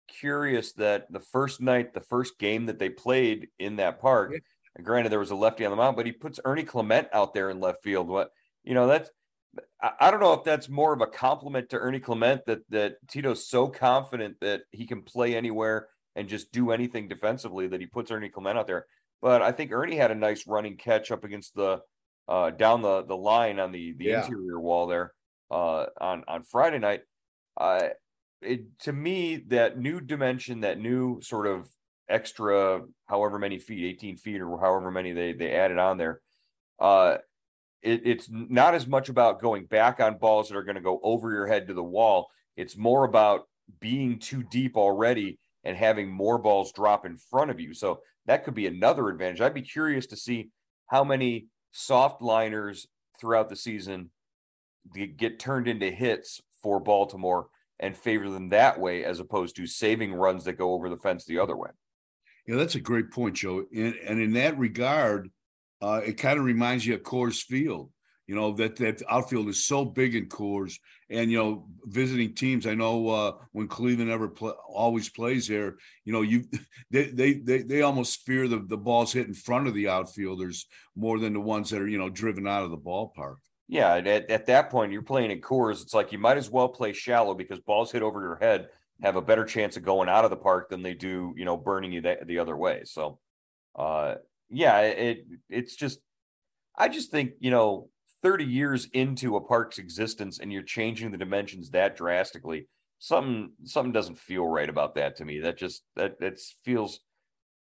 curious 0.08 0.73
that 0.75 1.11
the 1.11 1.20
first 1.20 1.61
night, 1.61 1.94
the 1.94 2.00
first 2.00 2.38
game 2.38 2.66
that 2.66 2.78
they 2.78 2.88
played 2.88 3.49
in 3.58 3.76
that 3.76 4.00
park, 4.00 4.30
yeah. 4.32 4.38
and 4.76 4.84
granted 4.84 5.11
there 5.11 5.18
was 5.18 5.30
a 5.30 5.37
lefty 5.37 5.64
on 5.64 5.70
the 5.70 5.76
mound, 5.76 5.96
but 5.96 6.06
he 6.06 6.12
puts 6.12 6.40
Ernie 6.44 6.64
Clement 6.64 7.08
out 7.12 7.34
there 7.34 7.50
in 7.50 7.61
left 7.61 7.82
field. 7.82 8.08
What 8.08 8.30
you 8.62 8.75
know, 8.75 8.87
that's 8.87 9.11
I 10.00 10.11
don't 10.11 10.20
know 10.20 10.32
if 10.32 10.44
that's 10.44 10.68
more 10.68 10.92
of 10.92 11.00
a 11.00 11.06
compliment 11.06 11.70
to 11.70 11.78
Ernie 11.78 12.00
Clement 12.00 12.42
that 12.46 12.61
that 12.70 12.96
Tito's 13.08 13.49
so 13.49 13.68
confident 13.68 14.37
that 14.40 14.62
he 14.70 14.87
can 14.87 15.02
play 15.02 15.37
anywhere 15.37 15.88
and 16.16 16.28
just 16.28 16.52
do 16.52 16.70
anything 16.70 17.08
defensively 17.08 17.66
that 17.68 17.80
he 17.80 17.87
puts 17.87 18.11
Ernie 18.11 18.28
Clement 18.28 18.58
out 18.58 18.66
there. 18.66 18.87
But 19.20 19.42
I 19.42 19.52
think 19.52 19.73
Ernie 19.73 19.96
had 19.96 20.11
a 20.11 20.14
nice 20.14 20.46
running 20.46 20.76
catch 20.76 21.11
up 21.11 21.25
against 21.25 21.54
the 21.54 21.80
uh, 22.28 22.50
down 22.50 22.82
the 22.82 23.04
the 23.04 23.16
line 23.16 23.58
on 23.58 23.73
the 23.73 23.92
the 23.92 24.06
yeah. 24.06 24.25
interior 24.25 24.58
wall 24.58 24.87
there 24.87 25.12
uh, 25.50 25.87
on 26.00 26.25
on 26.26 26.42
Friday 26.42 26.78
night. 26.78 27.02
Uh, 27.56 27.88
it, 28.44 28.78
to 28.80 28.92
me, 28.92 29.36
that 29.48 29.78
new 29.78 30.00
dimension, 30.00 30.60
that 30.60 30.78
new 30.78 31.20
sort 31.20 31.46
of 31.46 31.68
extra, 32.08 32.82
however 33.06 33.38
many 33.38 33.58
feet, 33.58 33.84
18 33.96 34.16
feet 34.16 34.40
or 34.40 34.58
however 34.60 34.90
many 34.90 35.12
they 35.12 35.32
they 35.32 35.52
added 35.52 35.78
on 35.78 35.98
there, 35.98 36.20
uh, 36.78 37.16
it, 37.82 38.02
it's 38.04 38.28
not 38.30 38.74
as 38.74 38.86
much 38.86 39.08
about 39.08 39.40
going 39.40 39.66
back 39.66 40.00
on 40.00 40.18
balls 40.18 40.48
that 40.48 40.56
are 40.56 40.64
going 40.64 40.76
to 40.76 40.80
go 40.80 41.00
over 41.02 41.30
your 41.30 41.46
head 41.46 41.68
to 41.68 41.74
the 41.74 41.82
wall. 41.82 42.28
It's 42.56 42.76
more 42.76 43.04
about 43.04 43.42
being 43.80 44.18
too 44.18 44.42
deep 44.42 44.76
already 44.76 45.38
and 45.64 45.76
having 45.76 46.10
more 46.10 46.38
balls 46.38 46.72
drop 46.72 47.06
in 47.06 47.16
front 47.16 47.50
of 47.50 47.60
you. 47.60 47.74
So 47.74 48.00
that 48.26 48.44
could 48.44 48.54
be 48.54 48.66
another 48.66 49.08
advantage. 49.08 49.40
I'd 49.40 49.54
be 49.54 49.62
curious 49.62 50.06
to 50.08 50.16
see 50.16 50.50
how 50.86 51.04
many 51.04 51.46
soft 51.72 52.22
liners 52.22 52.86
throughout 53.20 53.48
the 53.48 53.56
season 53.56 54.10
get 55.16 55.38
turned 55.38 55.66
into 55.66 55.90
hits 55.90 56.40
for 56.62 56.80
Baltimore 56.80 57.48
and 57.80 57.96
favor 57.96 58.30
them 58.30 58.50
that 58.50 58.78
way 58.78 59.04
as 59.04 59.20
opposed 59.20 59.56
to 59.56 59.66
saving 59.66 60.14
runs 60.14 60.44
that 60.44 60.58
go 60.58 60.72
over 60.72 60.88
the 60.88 60.96
fence 60.96 61.24
the 61.24 61.38
other 61.38 61.56
way. 61.56 61.70
Yeah, 62.46 62.56
that's 62.56 62.74
a 62.74 62.80
great 62.80 63.10
point, 63.10 63.36
Joe. 63.36 63.64
And, 63.74 63.94
and 64.06 64.20
in 64.20 64.34
that 64.34 64.58
regard, 64.58 65.30
uh, 65.80 66.00
it 66.04 66.14
kind 66.14 66.38
of 66.38 66.44
reminds 66.44 66.86
you 66.86 66.94
of 66.94 67.02
Coors 67.02 67.42
Field. 67.42 67.90
You 68.26 68.34
know 68.34 68.52
that 68.52 68.76
that 68.76 69.02
outfield 69.10 69.48
is 69.50 69.66
so 69.66 69.84
big 69.84 70.14
in 70.14 70.28
Coors, 70.30 70.78
and 71.10 71.30
you 71.30 71.36
know 71.36 71.66
visiting 71.84 72.34
teams. 72.34 72.66
I 72.66 72.74
know 72.74 73.08
uh, 73.08 73.32
when 73.52 73.68
Cleveland 73.68 74.10
ever 74.10 74.28
play, 74.28 74.52
always 74.66 75.10
plays 75.10 75.46
there. 75.46 75.76
You 76.06 76.14
know 76.14 76.22
you 76.22 76.44
they, 76.90 77.04
they 77.04 77.34
they 77.34 77.62
they 77.62 77.82
almost 77.82 78.22
fear 78.22 78.48
the 78.48 78.60
the 78.60 78.78
balls 78.78 79.12
hit 79.12 79.26
in 79.26 79.34
front 79.34 79.66
of 79.66 79.74
the 79.74 79.88
outfielders 79.88 80.66
more 80.96 81.18
than 81.18 81.34
the 81.34 81.40
ones 81.40 81.68
that 81.68 81.82
are 81.82 81.88
you 81.88 81.98
know 81.98 82.08
driven 82.08 82.46
out 82.46 82.64
of 82.64 82.70
the 82.70 82.78
ballpark. 82.78 83.36
Yeah, 83.66 83.94
at, 83.94 84.30
at 84.30 84.47
that 84.47 84.71
point, 84.71 84.92
you're 84.92 85.02
playing 85.02 85.30
in 85.30 85.40
Coors. 85.40 85.83
It's 85.83 85.94
like 85.94 86.12
you 86.12 86.18
might 86.18 86.37
as 86.37 86.50
well 86.50 86.68
play 86.68 86.92
shallow 86.92 87.35
because 87.35 87.61
balls 87.61 87.90
hit 87.90 88.02
over 88.02 88.21
your 88.21 88.37
head 88.37 88.68
have 89.02 89.16
a 89.16 89.23
better 89.23 89.44
chance 89.44 89.76
of 89.76 89.83
going 89.83 90.09
out 90.09 90.25
of 90.25 90.30
the 90.30 90.37
park 90.37 90.68
than 90.68 90.83
they 90.83 90.94
do, 90.94 91.35
you 91.37 91.44
know, 91.44 91.56
burning 91.56 91.92
you 91.92 92.00
the, 92.00 92.18
the 92.26 92.38
other 92.38 92.56
way. 92.56 92.83
So, 92.85 93.18
uh, 93.76 94.16
yeah, 94.50 94.80
it 94.80 95.26
it's 95.49 95.75
just, 95.75 95.99
I 96.76 96.88
just 96.88 97.11
think 97.11 97.33
you 97.40 97.50
know, 97.50 97.88
30 98.23 98.44
years 98.44 98.87
into 98.92 99.37
a 99.37 99.40
park's 99.40 99.78
existence 99.78 100.38
and 100.38 100.52
you're 100.52 100.62
changing 100.62 101.11
the 101.11 101.18
dimensions 101.18 101.71
that 101.71 101.97
drastically, 101.97 102.68
something 102.99 103.52
something 103.64 103.92
doesn't 103.92 104.18
feel 104.18 104.47
right 104.47 104.68
about 104.68 104.94
that 104.94 105.16
to 105.16 105.25
me. 105.25 105.40
That 105.40 105.59
just 105.59 105.83
that 105.97 106.16
it 106.21 106.40
feels. 106.64 107.00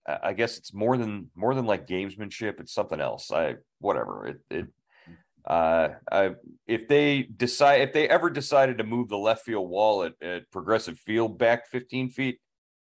I 0.06 0.32
guess 0.32 0.58
it's 0.58 0.74
more 0.74 0.96
than 0.96 1.30
more 1.36 1.54
than 1.54 1.66
like 1.66 1.86
gamesmanship. 1.86 2.58
It's 2.58 2.72
something 2.72 3.00
else. 3.00 3.30
I 3.30 3.56
whatever. 3.78 4.26
It 4.26 4.40
it 4.50 4.66
uh, 5.46 5.88
I, 6.10 6.34
if 6.66 6.88
they 6.88 7.22
decide, 7.22 7.82
if 7.82 7.92
they 7.92 8.08
ever 8.08 8.30
decided 8.30 8.78
to 8.78 8.84
move 8.84 9.08
the 9.08 9.18
left 9.18 9.44
field 9.44 9.68
wall 9.68 10.04
at, 10.04 10.14
at 10.22 10.50
Progressive 10.50 10.98
Field 10.98 11.38
back 11.38 11.68
15 11.68 12.10
feet, 12.10 12.40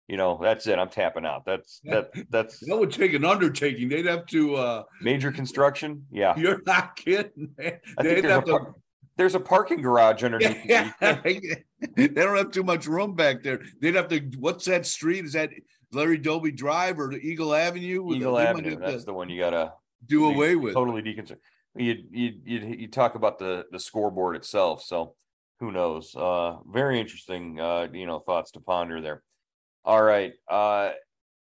you 0.07 0.17
know, 0.17 0.39
that's 0.41 0.65
it. 0.65 0.79
I'm 0.79 0.89
tapping 0.89 1.25
out. 1.25 1.45
That's 1.45 1.79
that. 1.85 2.11
That's 2.29 2.59
that 2.65 2.77
would 2.77 2.91
take 2.91 3.13
an 3.13 3.23
undertaking. 3.23 3.89
They'd 3.89 4.07
have 4.07 4.25
to 4.27 4.55
uh 4.55 4.83
major 5.01 5.31
construction. 5.31 6.05
Yeah, 6.11 6.35
you're 6.37 6.61
not 6.65 6.95
kidding. 6.95 7.51
They'd 7.57 8.25
have 8.25 8.45
to. 8.45 8.51
Par- 8.51 8.75
there's 9.17 9.35
a 9.35 9.39
parking 9.39 9.81
garage 9.81 10.23
underneath. 10.25 10.65
Yeah, 10.65 10.91
they 10.99 12.07
don't 12.07 12.37
have 12.37 12.51
too 12.51 12.63
much 12.63 12.87
room 12.87 13.15
back 13.15 13.43
there. 13.43 13.61
They'd 13.81 13.95
have 13.95 14.07
to. 14.07 14.19
What's 14.39 14.65
that 14.65 14.87
street? 14.87 15.25
Is 15.25 15.33
that 15.33 15.51
Larry 15.91 16.17
Doby 16.17 16.51
Drive 16.51 16.99
or 16.99 17.13
Eagle 17.13 17.53
Avenue? 17.53 18.11
Eagle 18.11 18.35
they 18.35 18.47
Avenue. 18.47 18.77
That's 18.77 19.05
the 19.05 19.13
one 19.13 19.29
you 19.29 19.39
gotta 19.39 19.73
do 20.07 20.25
away 20.25 20.55
with. 20.55 20.73
Totally 20.73 21.03
deconstruct 21.03 21.37
you 21.75 22.03
you 22.11 22.33
you 22.45 22.87
talk 22.87 23.15
about 23.15 23.39
the 23.39 23.65
the 23.71 23.79
scoreboard 23.79 24.35
itself. 24.35 24.83
So 24.83 25.15
who 25.59 25.71
knows? 25.71 26.15
Uh, 26.15 26.57
very 26.71 26.99
interesting. 26.99 27.59
Uh, 27.59 27.87
you 27.91 28.05
know, 28.05 28.19
thoughts 28.19 28.51
to 28.51 28.59
ponder 28.59 29.01
there. 29.01 29.23
All 29.83 30.01
right. 30.01 30.33
Uh, 30.49 30.91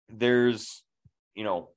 there's 0.10 0.84
you 1.36 1.44
know 1.44 1.70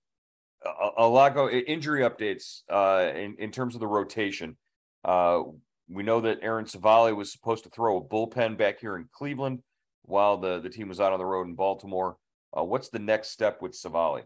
a, 0.65 1.05
a 1.05 1.09
lot 1.09 1.35
go 1.35 1.49
injury 1.49 2.03
updates 2.03 2.63
uh, 2.71 3.13
in 3.15 3.37
in 3.39 3.51
terms 3.51 3.75
of 3.75 3.81
the 3.81 3.87
rotation. 3.87 4.57
Uh, 5.05 5.43
we 5.89 6.03
know 6.03 6.21
that 6.21 6.39
Aaron 6.43 6.65
Civale 6.65 7.15
was 7.15 7.33
supposed 7.33 7.65
to 7.65 7.71
throw 7.71 7.99
a 7.99 8.05
bullpen 8.05 8.57
back 8.57 8.81
here 8.81 8.97
in 8.97 9.09
Cleveland 9.13 9.61
while 10.03 10.39
the 10.39 10.61
the 10.61 10.71
team 10.71 10.89
was 10.89 11.01
out 11.01 11.13
on 11.13 11.19
the 11.19 11.27
road 11.27 11.47
in 11.47 11.55
Baltimore. 11.55 12.17
Uh, 12.57 12.65
what's 12.65 12.89
the 12.89 12.99
next 12.99 13.31
step 13.31 13.61
with 13.61 13.73
Civale? 13.73 14.23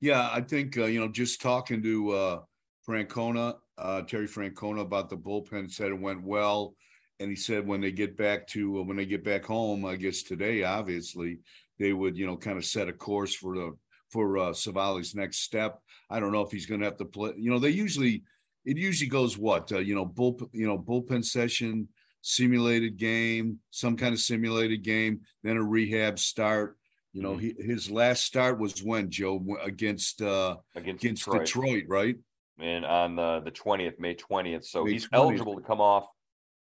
Yeah, 0.00 0.28
I 0.32 0.40
think 0.40 0.78
uh, 0.78 0.84
you 0.84 1.00
know 1.00 1.08
just 1.08 1.40
talking 1.40 1.82
to 1.82 2.10
uh, 2.10 2.40
Francona, 2.88 3.56
uh, 3.76 4.02
Terry 4.02 4.26
Francona 4.26 4.80
about 4.80 5.10
the 5.10 5.16
bullpen 5.16 5.70
said 5.70 5.88
it 5.88 6.00
went 6.00 6.22
well, 6.22 6.74
and 7.20 7.28
he 7.28 7.36
said 7.36 7.66
when 7.66 7.80
they 7.80 7.92
get 7.92 8.16
back 8.16 8.46
to 8.48 8.80
uh, 8.80 8.82
when 8.82 8.96
they 8.96 9.06
get 9.06 9.24
back 9.24 9.44
home, 9.44 9.84
I 9.84 9.96
guess 9.96 10.22
today, 10.22 10.62
obviously, 10.62 11.40
they 11.78 11.92
would 11.92 12.16
you 12.16 12.26
know 12.26 12.36
kind 12.36 12.56
of 12.56 12.64
set 12.64 12.88
a 12.88 12.92
course 12.92 13.34
for 13.34 13.54
the 13.54 13.76
for 14.10 14.38
uh, 14.38 14.52
Civale's 14.52 15.14
next 15.14 15.40
step. 15.40 15.80
I 16.08 16.18
don't 16.18 16.32
know 16.32 16.40
if 16.40 16.50
he's 16.50 16.66
going 16.66 16.80
to 16.80 16.86
have 16.86 16.96
to 16.96 17.04
play. 17.04 17.32
You 17.36 17.50
know, 17.50 17.58
they 17.58 17.70
usually 17.70 18.22
it 18.64 18.78
usually 18.78 19.10
goes 19.10 19.36
what 19.36 19.70
uh, 19.70 19.78
you 19.78 19.94
know 19.94 20.06
bull 20.06 20.40
you 20.52 20.66
know 20.66 20.78
bullpen 20.78 21.24
session, 21.24 21.88
simulated 22.22 22.96
game, 22.96 23.58
some 23.70 23.96
kind 23.96 24.14
of 24.14 24.20
simulated 24.20 24.82
game, 24.82 25.20
then 25.42 25.56
a 25.56 25.62
rehab 25.62 26.18
start. 26.18 26.76
You 27.12 27.22
know, 27.22 27.32
mm-hmm. 27.32 27.60
he, 27.60 27.66
his 27.66 27.90
last 27.90 28.24
start 28.24 28.58
was 28.58 28.82
when 28.82 29.10
Joe 29.10 29.44
against 29.62 30.22
uh 30.22 30.56
against, 30.74 31.04
against 31.04 31.24
Detroit. 31.24 31.46
Detroit, 31.46 31.84
right? 31.88 32.16
And 32.60 32.84
on 32.84 33.16
the 33.16 33.40
the 33.44 33.50
twentieth, 33.50 33.98
May 34.00 34.14
twentieth. 34.14 34.64
So 34.64 34.84
May 34.84 34.92
he's 34.92 35.06
20th. 35.06 35.10
eligible 35.12 35.54
to 35.56 35.62
come 35.62 35.80
off 35.80 36.06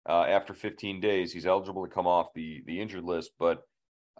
uh, 0.09 0.25
after 0.29 0.55
15 0.55 1.01
days. 1.01 1.33
He's 1.33 1.47
eligible 1.47 1.87
to 1.87 1.93
come 1.93 2.07
off 2.07 2.29
the 2.35 2.63
the 2.67 2.81
injured 2.81 3.05
list, 3.05 3.33
but 3.39 3.63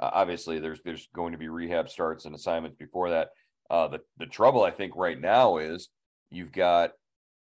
uh, 0.01 0.11
obviously 0.13 0.59
there's 0.61 0.81
there's 0.85 1.09
going 1.15 1.33
to 1.33 1.39
be 1.39 1.49
rehab 1.49 1.89
starts 1.89 2.25
and 2.25 2.35
assignments 2.35 2.77
before 2.77 3.11
that. 3.11 3.29
Uh, 3.71 3.89
the 3.89 4.01
the 4.19 4.27
trouble 4.27 4.63
I 4.63 4.71
think 4.71 4.95
right 4.97 5.21
now 5.21 5.59
is 5.59 5.89
you've 6.31 6.53
got 6.53 6.93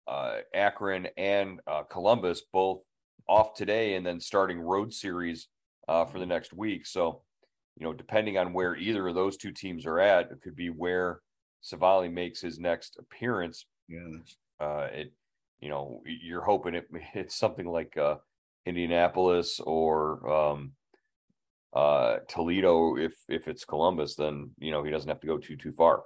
uh, 0.07 0.39
Akron 0.55 1.09
and 1.17 1.61
uh, 1.67 1.83
Columbus 1.85 2.43
both 2.53 2.81
off 3.29 3.55
today, 3.55 3.95
and 3.95 4.05
then 4.05 4.21
starting 4.21 4.61
road 4.61 4.93
series 4.93 5.49
uh, 5.89 6.05
for 6.05 6.19
the 6.19 6.27
next 6.27 6.53
week. 6.53 6.87
So 6.87 7.23
you 7.77 7.87
know, 7.87 7.93
depending 7.93 8.37
on 8.39 8.53
where 8.53 8.77
either 8.77 9.07
of 9.09 9.15
those 9.15 9.37
two 9.37 9.51
teams 9.53 9.87
are 9.87 9.99
at, 9.99 10.31
it 10.31 10.43
could 10.43 10.57
be 10.57 10.69
where 10.69 11.21
Civale 11.63 12.13
makes 12.13 12.41
his 12.41 12.59
next 12.59 12.99
appearance. 12.99 13.67
Yeah. 13.89 14.19
Uh, 14.61 14.89
it, 14.93 15.13
you 15.61 15.69
know, 15.69 16.03
you're 16.05 16.43
hoping 16.43 16.75
it 16.75 16.89
it's 17.15 17.37
something 17.37 17.67
like 17.67 17.97
uh, 17.97 18.17
Indianapolis 18.67 19.61
or 19.61 20.31
um, 20.31 20.73
uh, 21.73 22.17
Toledo. 22.29 22.97
If 22.97 23.15
if 23.29 23.49
it's 23.49 23.65
Columbus, 23.65 24.17
then 24.17 24.51
you 24.59 24.71
know 24.71 24.83
he 24.83 24.91
doesn't 24.91 25.09
have 25.09 25.21
to 25.21 25.27
go 25.27 25.39
too 25.39 25.57
too 25.57 25.73
far. 25.73 26.03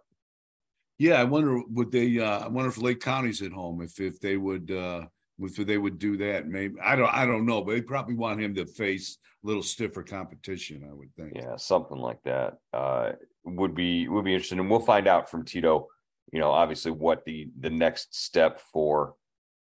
Yeah, 0.98 1.20
I 1.20 1.24
wonder 1.24 1.60
would 1.68 1.90
they? 1.90 2.18
Uh, 2.18 2.40
I 2.40 2.48
wonder 2.48 2.70
if 2.70 2.78
Lake 2.78 3.00
County's 3.00 3.42
at 3.42 3.52
home. 3.52 3.82
If 3.82 4.00
if 4.00 4.20
they 4.20 4.36
would. 4.36 4.70
Uh, 4.70 5.06
if 5.38 5.56
they 5.56 5.76
would 5.76 5.98
do 5.98 6.16
that, 6.16 6.46
maybe 6.48 6.76
I 6.82 6.96
don't. 6.96 7.12
I 7.12 7.26
don't 7.26 7.44
know, 7.44 7.62
but 7.62 7.72
they 7.72 7.82
probably 7.82 8.14
want 8.14 8.40
him 8.40 8.54
to 8.54 8.64
face 8.64 9.18
a 9.44 9.46
little 9.46 9.62
stiffer 9.62 10.02
competition. 10.02 10.88
I 10.88 10.94
would 10.94 11.14
think. 11.14 11.32
Yeah, 11.34 11.56
something 11.56 11.98
like 11.98 12.22
that 12.24 12.54
uh, 12.72 13.12
would 13.44 13.74
be 13.74 14.08
would 14.08 14.24
be 14.24 14.32
interesting, 14.32 14.60
and 14.60 14.70
we'll 14.70 14.80
find 14.80 15.06
out 15.06 15.30
from 15.30 15.44
Tito 15.44 15.88
you 16.32 16.40
know, 16.40 16.50
obviously 16.50 16.90
what 16.90 17.24
the 17.24 17.48
the 17.58 17.70
next 17.70 18.14
step 18.14 18.60
for 18.72 19.14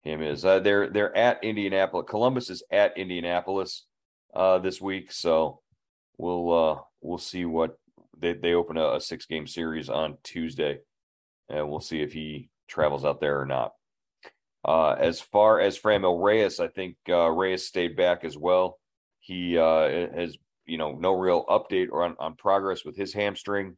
him 0.03 0.21
is. 0.21 0.45
Uh, 0.45 0.59
they're 0.59 0.89
they're 0.89 1.15
at 1.15 1.43
Indianapolis. 1.43 2.05
Columbus 2.09 2.49
is 2.49 2.63
at 2.71 2.97
Indianapolis 2.97 3.85
uh, 4.33 4.59
this 4.59 4.81
week, 4.81 5.11
so 5.11 5.61
we'll 6.17 6.53
uh, 6.53 6.81
we'll 7.01 7.17
see 7.17 7.45
what 7.45 7.77
they 8.17 8.33
they 8.33 8.53
open 8.53 8.77
a, 8.77 8.95
a 8.95 9.01
six 9.01 9.25
game 9.25 9.47
series 9.47 9.89
on 9.89 10.17
Tuesday, 10.23 10.79
and 11.49 11.69
we'll 11.69 11.79
see 11.79 12.01
if 12.01 12.13
he 12.13 12.49
travels 12.67 13.05
out 13.05 13.19
there 13.19 13.39
or 13.39 13.45
not. 13.45 13.71
Uh, 14.63 14.95
as 14.97 15.21
far 15.21 15.59
as 15.59 15.77
Franmil 15.77 16.23
Reyes, 16.23 16.59
I 16.59 16.67
think 16.67 16.95
uh, 17.07 17.29
Reyes 17.29 17.67
stayed 17.67 17.95
back 17.95 18.23
as 18.23 18.35
well. 18.35 18.79
He 19.19 19.57
uh, 19.57 20.09
has 20.15 20.37
you 20.65 20.77
know 20.77 20.93
no 20.93 21.13
real 21.13 21.45
update 21.45 21.91
on 21.93 22.15
on 22.19 22.35
progress 22.35 22.83
with 22.83 22.95
his 22.95 23.13
hamstring. 23.13 23.77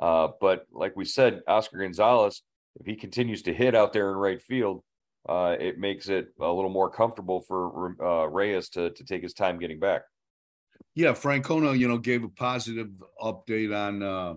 Uh, 0.00 0.28
but 0.40 0.66
like 0.72 0.94
we 0.96 1.04
said, 1.04 1.40
Oscar 1.46 1.78
Gonzalez, 1.78 2.42
if 2.78 2.86
he 2.86 2.96
continues 2.96 3.42
to 3.42 3.54
hit 3.54 3.74
out 3.74 3.92
there 3.92 4.10
in 4.10 4.16
right 4.16 4.42
field, 4.42 4.82
uh, 5.28 5.56
it 5.58 5.78
makes 5.78 6.08
it 6.08 6.28
a 6.40 6.52
little 6.52 6.70
more 6.70 6.90
comfortable 6.90 7.40
for 7.40 7.96
uh, 8.02 8.26
Reyes 8.28 8.68
to 8.70 8.90
to 8.90 9.04
take 9.04 9.22
his 9.22 9.34
time 9.34 9.58
getting 9.58 9.80
back. 9.80 10.02
Yeah, 10.94 11.12
Francona, 11.12 11.78
you 11.78 11.88
know, 11.88 11.98
gave 11.98 12.22
a 12.24 12.28
positive 12.28 12.88
update 13.20 13.74
on 13.76 14.02
uh 14.02 14.34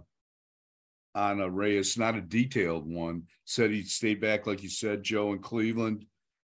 on 1.16 1.42
uh, 1.42 1.48
Reyes, 1.48 1.98
not 1.98 2.16
a 2.16 2.22
detailed 2.22 2.88
one. 2.88 3.24
Said 3.46 3.72
he 3.72 3.84
stayed 3.84 4.22
back, 4.22 4.48
like 4.48 4.63
you 4.63 4.70
said, 4.70 5.04
Joe 5.04 5.34
in 5.34 5.39
Cleveland. 5.39 6.06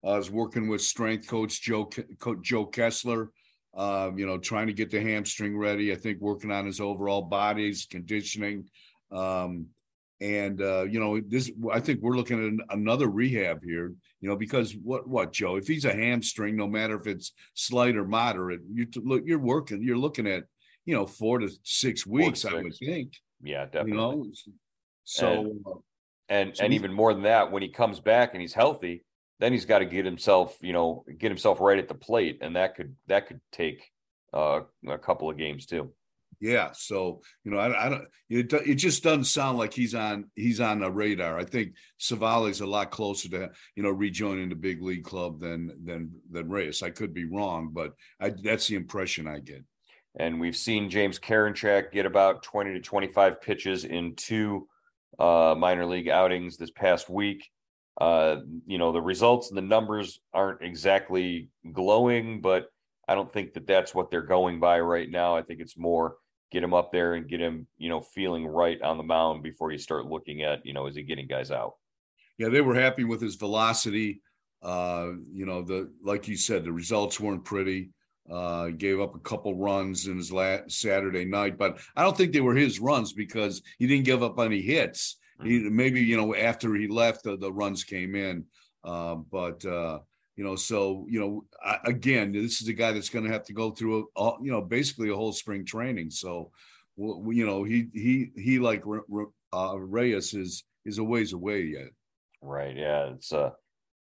Uh, 0.05 0.17
was 0.17 0.29
working 0.29 0.67
with 0.67 0.81
strength 0.81 1.27
coach 1.27 1.61
Joe 1.61 1.89
Joe 2.41 2.65
Kessler. 2.65 3.31
Uh, 3.75 4.11
you 4.15 4.25
know, 4.25 4.37
trying 4.37 4.67
to 4.67 4.73
get 4.73 4.91
the 4.91 5.01
hamstring 5.01 5.57
ready. 5.57 5.91
I 5.91 5.95
think 5.95 6.21
working 6.21 6.51
on 6.51 6.65
his 6.65 6.79
overall 6.79 7.23
body's 7.23 7.85
conditioning. 7.85 8.69
Um, 9.13 9.67
and 10.21 10.61
uh, 10.61 10.83
you 10.83 10.99
know, 10.99 11.19
this 11.19 11.51
I 11.71 11.79
think 11.79 12.01
we're 12.01 12.15
looking 12.15 12.59
at 12.59 12.75
another 12.75 13.07
rehab 13.07 13.61
here. 13.63 13.93
You 14.21 14.29
know, 14.29 14.37
because 14.37 14.73
what 14.73 15.07
what 15.07 15.33
Joe? 15.33 15.57
If 15.57 15.67
he's 15.67 15.85
a 15.85 15.93
hamstring, 15.93 16.55
no 16.55 16.67
matter 16.67 16.99
if 16.99 17.07
it's 17.07 17.33
slight 17.53 17.97
or 17.97 18.05
moderate, 18.05 18.61
you 18.71 18.87
look 18.95 19.23
you're 19.25 19.39
working. 19.39 19.83
You're 19.83 19.97
looking 19.97 20.27
at 20.27 20.43
you 20.85 20.95
know 20.95 21.05
four 21.05 21.39
to 21.39 21.49
six 21.63 22.05
weeks. 22.05 22.41
To 22.41 22.47
six. 22.47 22.53
I 22.53 22.61
would 22.61 22.75
think. 22.75 23.13
Yeah, 23.43 23.65
definitely. 23.65 23.91
You 23.91 23.97
know, 23.97 24.25
so 25.03 25.31
and 25.31 25.61
uh, 25.65 25.71
and, 26.29 26.57
so 26.57 26.63
and 26.63 26.73
even 26.73 26.93
more 26.93 27.13
than 27.13 27.23
that, 27.23 27.51
when 27.51 27.61
he 27.61 27.69
comes 27.69 27.99
back 27.99 28.33
and 28.33 28.41
he's 28.41 28.53
healthy, 28.53 29.03
then 29.39 29.51
he's 29.51 29.65
got 29.65 29.79
to 29.79 29.85
get 29.85 30.05
himself, 30.05 30.55
you 30.61 30.71
know, 30.71 31.03
get 31.17 31.31
himself 31.31 31.59
right 31.59 31.77
at 31.77 31.89
the 31.89 31.95
plate, 31.95 32.39
and 32.41 32.55
that 32.55 32.75
could 32.75 32.95
that 33.07 33.27
could 33.27 33.41
take 33.51 33.91
uh, 34.33 34.61
a 34.87 34.97
couple 34.97 35.29
of 35.29 35.37
games 35.37 35.65
too. 35.65 35.91
Yeah, 36.39 36.71
so 36.73 37.21
you 37.43 37.51
know, 37.51 37.57
I, 37.57 37.85
I 37.85 37.89
don't. 37.89 38.05
It, 38.29 38.51
it 38.53 38.75
just 38.75 39.03
doesn't 39.03 39.25
sound 39.25 39.57
like 39.57 39.73
he's 39.73 39.95
on 39.95 40.29
he's 40.35 40.59
on 40.59 40.79
the 40.79 40.91
radar. 40.91 41.37
I 41.37 41.45
think 41.45 41.75
Civale's 41.97 42.61
a 42.61 42.65
lot 42.65 42.91
closer 42.91 43.29
to 43.29 43.51
you 43.75 43.83
know 43.83 43.89
rejoining 43.89 44.49
the 44.49 44.55
big 44.55 44.81
league 44.81 45.03
club 45.03 45.39
than 45.39 45.71
than 45.83 46.11
than 46.31 46.49
Reyes. 46.49 46.83
I 46.83 46.89
could 46.89 47.13
be 47.13 47.25
wrong, 47.25 47.69
but 47.73 47.93
I, 48.19 48.29
that's 48.29 48.67
the 48.67 48.75
impression 48.75 49.27
I 49.27 49.39
get. 49.39 49.63
And 50.17 50.39
we've 50.39 50.55
seen 50.55 50.89
James 50.89 51.19
Karinchak 51.19 51.91
get 51.91 52.05
about 52.05 52.43
twenty 52.43 52.73
to 52.73 52.79
twenty 52.79 53.07
five 53.07 53.41
pitches 53.41 53.85
in 53.85 54.15
two 54.15 54.67
uh, 55.19 55.55
minor 55.57 55.85
league 55.85 56.09
outings 56.09 56.57
this 56.57 56.71
past 56.71 57.09
week. 57.09 57.49
Uh, 57.99 58.37
you 58.65 58.77
know, 58.77 58.91
the 58.91 59.01
results 59.01 59.49
and 59.49 59.57
the 59.57 59.61
numbers 59.61 60.19
aren't 60.33 60.61
exactly 60.63 61.49
glowing, 61.71 62.41
but 62.41 62.67
I 63.07 63.15
don't 63.15 63.31
think 63.31 63.53
that 63.53 63.67
that's 63.67 63.93
what 63.93 64.09
they're 64.09 64.21
going 64.21 64.59
by 64.59 64.79
right 64.79 65.09
now. 65.09 65.35
I 65.35 65.41
think 65.43 65.59
it's 65.59 65.77
more 65.77 66.15
get 66.53 66.63
him 66.63 66.73
up 66.73 66.91
there 66.91 67.15
and 67.15 67.27
get 67.27 67.41
him, 67.41 67.67
you 67.77 67.89
know, 67.89 67.99
feeling 67.99 68.47
right 68.47 68.81
on 68.81 68.97
the 68.97 69.03
mound 69.03 69.41
before 69.41 69.71
you 69.71 69.79
start 69.79 70.05
looking 70.05 70.43
at, 70.43 70.63
you 70.65 70.71
know, 70.71 70.85
is 70.85 70.95
he 70.95 71.01
getting 71.01 71.27
guys 71.27 71.51
out? 71.51 71.73
Yeah, 72.37 72.49
they 72.49 72.61
were 72.61 72.75
happy 72.75 73.03
with 73.03 73.19
his 73.19 73.35
velocity. 73.35 74.21
Uh, 74.61 75.13
you 75.31 75.45
know, 75.45 75.63
the 75.63 75.91
like 76.03 76.27
you 76.27 76.37
said, 76.37 76.63
the 76.63 76.71
results 76.71 77.19
weren't 77.19 77.43
pretty. 77.43 77.89
Uh, 78.31 78.69
gave 78.69 79.01
up 79.01 79.15
a 79.15 79.19
couple 79.19 79.57
runs 79.57 80.07
in 80.07 80.15
his 80.15 80.31
last 80.31 80.71
Saturday 80.71 81.25
night, 81.25 81.57
but 81.57 81.79
I 81.93 82.03
don't 82.03 82.15
think 82.15 82.31
they 82.31 82.39
were 82.39 82.55
his 82.55 82.79
runs 82.79 83.11
because 83.11 83.61
he 83.77 83.85
didn't 83.85 84.05
give 84.05 84.23
up 84.23 84.39
any 84.39 84.61
hits. 84.61 85.17
Mm-hmm. 85.41 85.49
He 85.49 85.59
maybe 85.69 86.01
you 86.01 86.15
know 86.15 86.33
after 86.33 86.73
he 86.75 86.87
left, 86.87 87.23
the, 87.23 87.35
the 87.35 87.51
runs 87.51 87.83
came 87.83 88.15
in. 88.15 88.45
Uh, 88.83 89.15
but 89.15 89.65
uh, 89.65 89.99
you 90.35 90.43
know, 90.43 90.55
so 90.55 91.05
you 91.09 91.19
know, 91.19 91.45
I, 91.63 91.79
again, 91.85 92.31
this 92.31 92.61
is 92.61 92.67
a 92.67 92.73
guy 92.73 92.91
that's 92.91 93.09
going 93.09 93.25
to 93.25 93.31
have 93.31 93.45
to 93.45 93.53
go 93.53 93.71
through 93.71 94.09
a, 94.15 94.21
a, 94.21 94.33
you 94.41 94.51
know 94.51 94.61
basically 94.61 95.09
a 95.09 95.15
whole 95.15 95.33
spring 95.33 95.65
training. 95.65 96.09
So, 96.09 96.51
well, 96.95 97.33
you 97.33 97.45
know, 97.45 97.63
he 97.63 97.87
he 97.93 98.31
he 98.35 98.59
like 98.59 98.83
uh, 99.53 99.79
Reyes 99.79 100.33
is 100.33 100.63
is 100.85 100.97
a 100.97 101.03
ways 101.03 101.33
away 101.33 101.61
yet. 101.61 101.89
Right. 102.41 102.75
Yeah. 102.75 103.11
It's 103.13 103.31
uh 103.31 103.51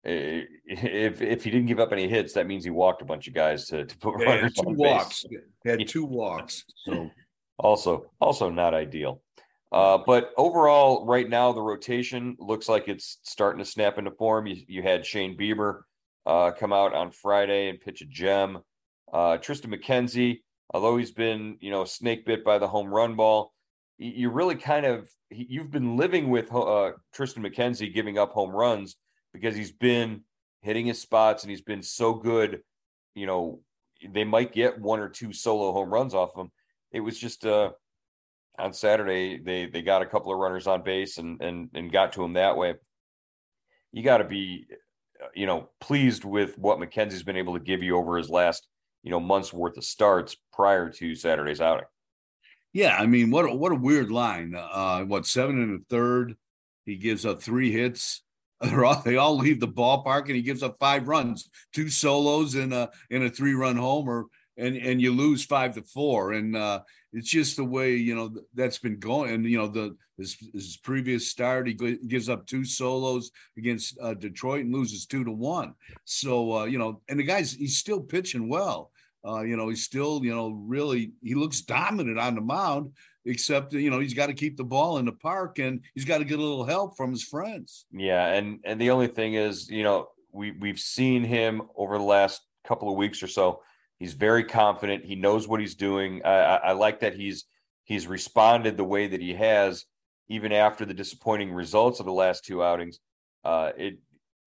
if 0.04 1.20
if 1.20 1.44
he 1.44 1.50
didn't 1.50 1.66
give 1.66 1.80
up 1.80 1.92
any 1.92 2.08
hits, 2.08 2.32
that 2.34 2.46
means 2.46 2.64
he 2.64 2.70
walked 2.70 3.02
a 3.02 3.04
bunch 3.04 3.28
of 3.28 3.34
guys 3.34 3.66
to, 3.66 3.84
to 3.84 3.99
put 3.99 4.20
yeah, 4.20 4.26
runners 4.26 4.54
two 4.54 4.68
on 4.68 4.76
walks. 4.76 5.25
Base. 5.25 5.40
Had 5.64 5.88
two 5.88 6.04
walks, 6.04 6.64
so 6.87 7.10
also 7.58 8.06
also 8.20 8.49
not 8.49 8.72
ideal. 8.72 9.20
Uh, 9.72 9.99
but 10.04 10.32
overall, 10.37 11.06
right 11.06 11.28
now 11.28 11.52
the 11.52 11.60
rotation 11.60 12.36
looks 12.40 12.69
like 12.69 12.88
it's 12.88 13.19
starting 13.23 13.62
to 13.62 13.71
snap 13.71 13.99
into 13.99 14.10
form. 14.12 14.47
You, 14.47 14.56
you 14.66 14.82
had 14.82 15.06
Shane 15.06 15.36
Bieber 15.36 15.82
uh, 16.30 16.52
come 16.52 16.73
out 16.73 16.95
on 16.95 17.10
Friday 17.10 17.69
and 17.69 17.80
pitch 17.80 18.02
a 18.02 18.04
gem. 18.04 18.60
Uh, 19.12 19.36
Triston 19.38 19.75
McKenzie, 19.75 20.43
although 20.73 20.97
he's 20.97 21.10
been 21.10 21.56
you 21.60 21.73
know 21.73 21.84
snake 21.84 22.25
bit 22.25 22.45
by 22.45 22.58
the 22.58 22.69
home 22.69 22.86
run 22.86 23.16
ball, 23.16 23.52
you 23.99 24.30
really 24.30 24.54
kind 24.54 24.86
of 24.86 25.08
you've 25.28 25.73
been 25.73 25.97
living 25.97 26.30
with 26.30 26.52
uh, 26.52 26.93
Triston 27.16 27.45
McKenzie 27.45 27.93
giving 27.93 28.16
up 28.16 28.30
home 28.30 28.52
runs 28.52 28.97
because 29.34 29.56
he's 29.56 29.73
been 29.73 30.23
hitting 30.62 30.86
his 30.86 31.00
spots 31.00 31.43
and 31.43 31.50
he's 31.50 31.62
been 31.62 31.82
so 31.82 32.14
good. 32.14 32.60
You 33.16 33.26
know, 33.26 33.60
they 34.08 34.23
might 34.23 34.52
get 34.52 34.80
one 34.80 35.00
or 35.00 35.08
two 35.08 35.32
solo 35.32 35.73
home 35.73 35.93
runs 35.93 36.14
off 36.14 36.36
him. 36.36 36.52
It 36.93 37.00
was 37.00 37.19
just 37.19 37.45
uh, 37.45 37.71
on 38.56 38.73
Saturday 38.73 39.38
they 39.38 39.66
they 39.66 39.82
got 39.82 40.02
a 40.02 40.06
couple 40.06 40.32
of 40.32 40.38
runners 40.38 40.69
on 40.69 40.84
base 40.84 41.19
and 41.19 41.43
and 41.43 41.71
and 41.75 41.90
got 41.90 42.12
to 42.12 42.23
him 42.23 42.34
that 42.34 42.56
way. 42.56 42.75
You 43.93 44.04
got 44.04 44.19
to 44.19 44.25
be, 44.25 44.66
you 45.35 45.47
know, 45.47 45.69
pleased 45.80 46.25
with 46.25 46.59
what 46.59 46.78
McKenzie's 46.78 47.23
been 47.23 47.37
able 47.37 47.54
to 47.54 47.65
give 47.65 47.83
you 47.83 47.97
over 47.97 48.17
his 48.17 48.30
last 48.30 48.67
you 49.02 49.11
know 49.11 49.21
months 49.21 49.52
worth 49.52 49.76
of 49.76 49.85
starts 49.85 50.37
prior 50.52 50.91
to 50.91 51.15
Saturday's 51.15 51.61
outing. 51.61 51.87
Yeah, 52.73 52.97
I 52.97 53.06
mean, 53.06 53.30
what 53.30 53.47
a, 53.47 53.54
what 53.54 53.73
a 53.73 53.76
weird 53.76 54.11
line. 54.11 54.54
Uh, 54.54 55.02
what 55.02 55.26
seven 55.26 55.61
and 55.61 55.80
a 55.80 55.85
third? 55.89 56.37
He 56.87 56.97
gives 56.97 57.26
up 57.26 57.43
three 57.43 57.73
hits 57.73 58.23
all, 58.85 59.00
they 59.02 59.17
all 59.17 59.37
leave 59.37 59.61
the 59.61 59.69
ballpark 59.69 60.26
and 60.26 60.37
he 60.37 60.43
gives 60.43 60.63
up 60.63 60.76
five 60.78 61.09
runs, 61.09 61.49
two 61.73 61.89
solos 61.89 62.54
in 62.54 62.73
a 62.73 62.91
in 63.09 63.25
a 63.25 63.30
three 63.30 63.54
run 63.54 63.76
homer, 63.76 64.26
and 64.60 64.76
and 64.76 65.00
you 65.00 65.12
lose 65.12 65.44
five 65.44 65.75
to 65.75 65.82
four. 65.82 66.32
And 66.32 66.56
uh, 66.56 66.80
it's 67.12 67.30
just 67.30 67.56
the 67.56 67.64
way 67.64 67.94
you 67.94 68.14
know 68.14 68.34
that's 68.54 68.78
been 68.78 68.99
going. 68.99 69.32
And 69.32 69.44
you 69.44 69.58
know 69.58 69.68
the 69.68 69.96
his, 70.16 70.36
his 70.52 70.76
previous 70.76 71.30
start, 71.30 71.66
he 71.66 71.75
gives 71.75 72.28
up 72.28 72.46
two 72.46 72.64
solos 72.64 73.30
against 73.56 73.99
uh, 74.00 74.14
Detroit 74.14 74.64
and 74.64 74.75
loses 74.75 75.06
two 75.06 75.25
to 75.25 75.32
one. 75.32 75.75
So 76.04 76.58
uh, 76.58 76.64
you 76.64 76.78
know, 76.78 77.00
and 77.08 77.18
the 77.18 77.25
guy's 77.25 77.52
he's 77.52 77.78
still 77.78 78.00
pitching 78.00 78.49
well. 78.49 78.90
Uh, 79.26 79.42
you 79.42 79.54
know, 79.54 79.68
he's 79.68 79.84
still, 79.84 80.25
you 80.25 80.34
know, 80.34 80.50
really 80.50 81.12
he 81.23 81.34
looks 81.34 81.60
dominant 81.60 82.18
on 82.18 82.34
the 82.34 82.40
mound 82.40 82.92
except 83.26 83.73
you 83.73 83.90
know 83.90 84.00
he's 84.00 84.14
got 84.14 84.26
to 84.26 84.34
keep 84.34 84.56
the 84.56 84.64
ball 84.64 84.99
in 84.99 85.04
the 85.04 85.12
park 85.12 85.58
and 85.58 85.80
he's 85.94 86.04
got 86.04 86.18
to 86.18 86.25
get 86.25 86.38
a 86.38 86.42
little 86.42 86.64
help 86.64 86.96
from 86.96 87.10
his 87.10 87.23
friends 87.23 87.84
yeah 87.92 88.28
and 88.28 88.60
and 88.64 88.80
the 88.80 88.90
only 88.90 89.06
thing 89.06 89.34
is 89.34 89.68
you 89.68 89.82
know 89.82 90.08
we 90.32 90.52
we've 90.52 90.78
seen 90.78 91.23
him 91.23 91.62
over 91.76 91.99
the 91.99 92.04
last 92.04 92.40
couple 92.64 92.88
of 92.88 92.96
weeks 92.96 93.23
or 93.23 93.26
so 93.26 93.60
he's 94.00 94.15
very 94.15 94.43
confident 94.43 95.04
he 95.04 95.15
knows 95.15 95.47
what 95.47 95.60
he's 95.60 95.76
doing 95.76 96.21
i 96.25 96.30
i, 96.30 96.56
I 96.56 96.73
like 96.73 97.00
that 97.00 97.15
he's 97.15 97.45
he's 97.84 98.08
responded 98.08 98.76
the 98.76 98.84
way 98.84 99.06
that 99.06 99.21
he 99.21 99.34
has 99.34 99.84
even 100.28 100.52
after 100.52 100.84
the 100.84 100.95
disappointing 100.95 101.52
results 101.52 102.00
of 102.00 102.06
the 102.06 102.13
last 102.13 102.45
two 102.45 102.65
outings 102.65 102.99
uh 103.45 103.71
it 103.76 103.99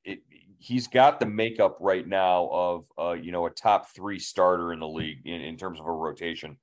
it 0.04 0.20
he's 0.58 0.88
got 0.88 1.20
the 1.20 1.26
makeup 1.26 1.78
right 1.80 2.08
now 2.08 2.50
of 2.52 2.86
uh 3.00 3.13
you 3.13 3.32
know 3.32 3.46
a 3.46 3.50
top 3.50 3.89
three 3.96 4.20
starter 4.20 4.74
in 4.74 4.80
the 4.80 4.88
league 4.88 5.26
in, 5.26 5.39
in 5.39 5.56
terms 5.56 5.80
of 5.80 5.86
a 5.86 5.92
rotation 5.92 6.58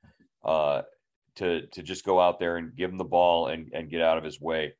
uh 0.44 0.83
to 1.37 1.66
to 1.68 1.83
just 1.83 2.05
go 2.05 2.20
out 2.20 2.38
there 2.38 2.57
and 2.57 2.76
give 2.76 2.90
him 2.90 2.98
the 2.98 3.05
ball 3.05 3.48
and 3.48 3.70
and 3.72 3.90
get 3.90 4.00
out 4.03 4.18
of 4.18 4.24
his 4.24 4.40
way. 4.40 4.74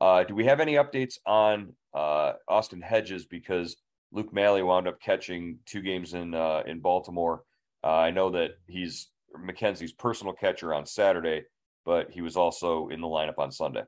Uh, 0.00 0.24
do 0.24 0.34
we 0.34 0.44
have 0.44 0.60
any 0.60 0.74
updates 0.74 1.14
on 1.26 1.74
uh, 1.94 2.32
Austin 2.48 2.80
Hedges 2.80 3.26
because 3.26 3.76
Luke 4.10 4.32
Maile 4.32 4.64
wound 4.64 4.88
up 4.88 5.00
catching 5.00 5.58
two 5.66 5.80
games 5.80 6.14
in 6.14 6.34
uh, 6.34 6.62
in 6.66 6.80
Baltimore. 6.80 7.44
Uh, 7.84 7.88
I 7.88 8.10
know 8.10 8.30
that 8.30 8.52
he's 8.66 9.08
McKenzie's 9.36 9.92
personal 9.92 10.34
catcher 10.34 10.74
on 10.74 10.86
Saturday, 10.86 11.44
but 11.84 12.10
he 12.10 12.20
was 12.20 12.36
also 12.36 12.88
in 12.88 13.00
the 13.00 13.06
lineup 13.06 13.38
on 13.38 13.50
Sunday. 13.50 13.82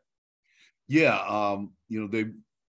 Yeah, 0.89 1.19
um, 1.21 1.73
you 1.89 2.01
know 2.01 2.09
they 2.09 2.27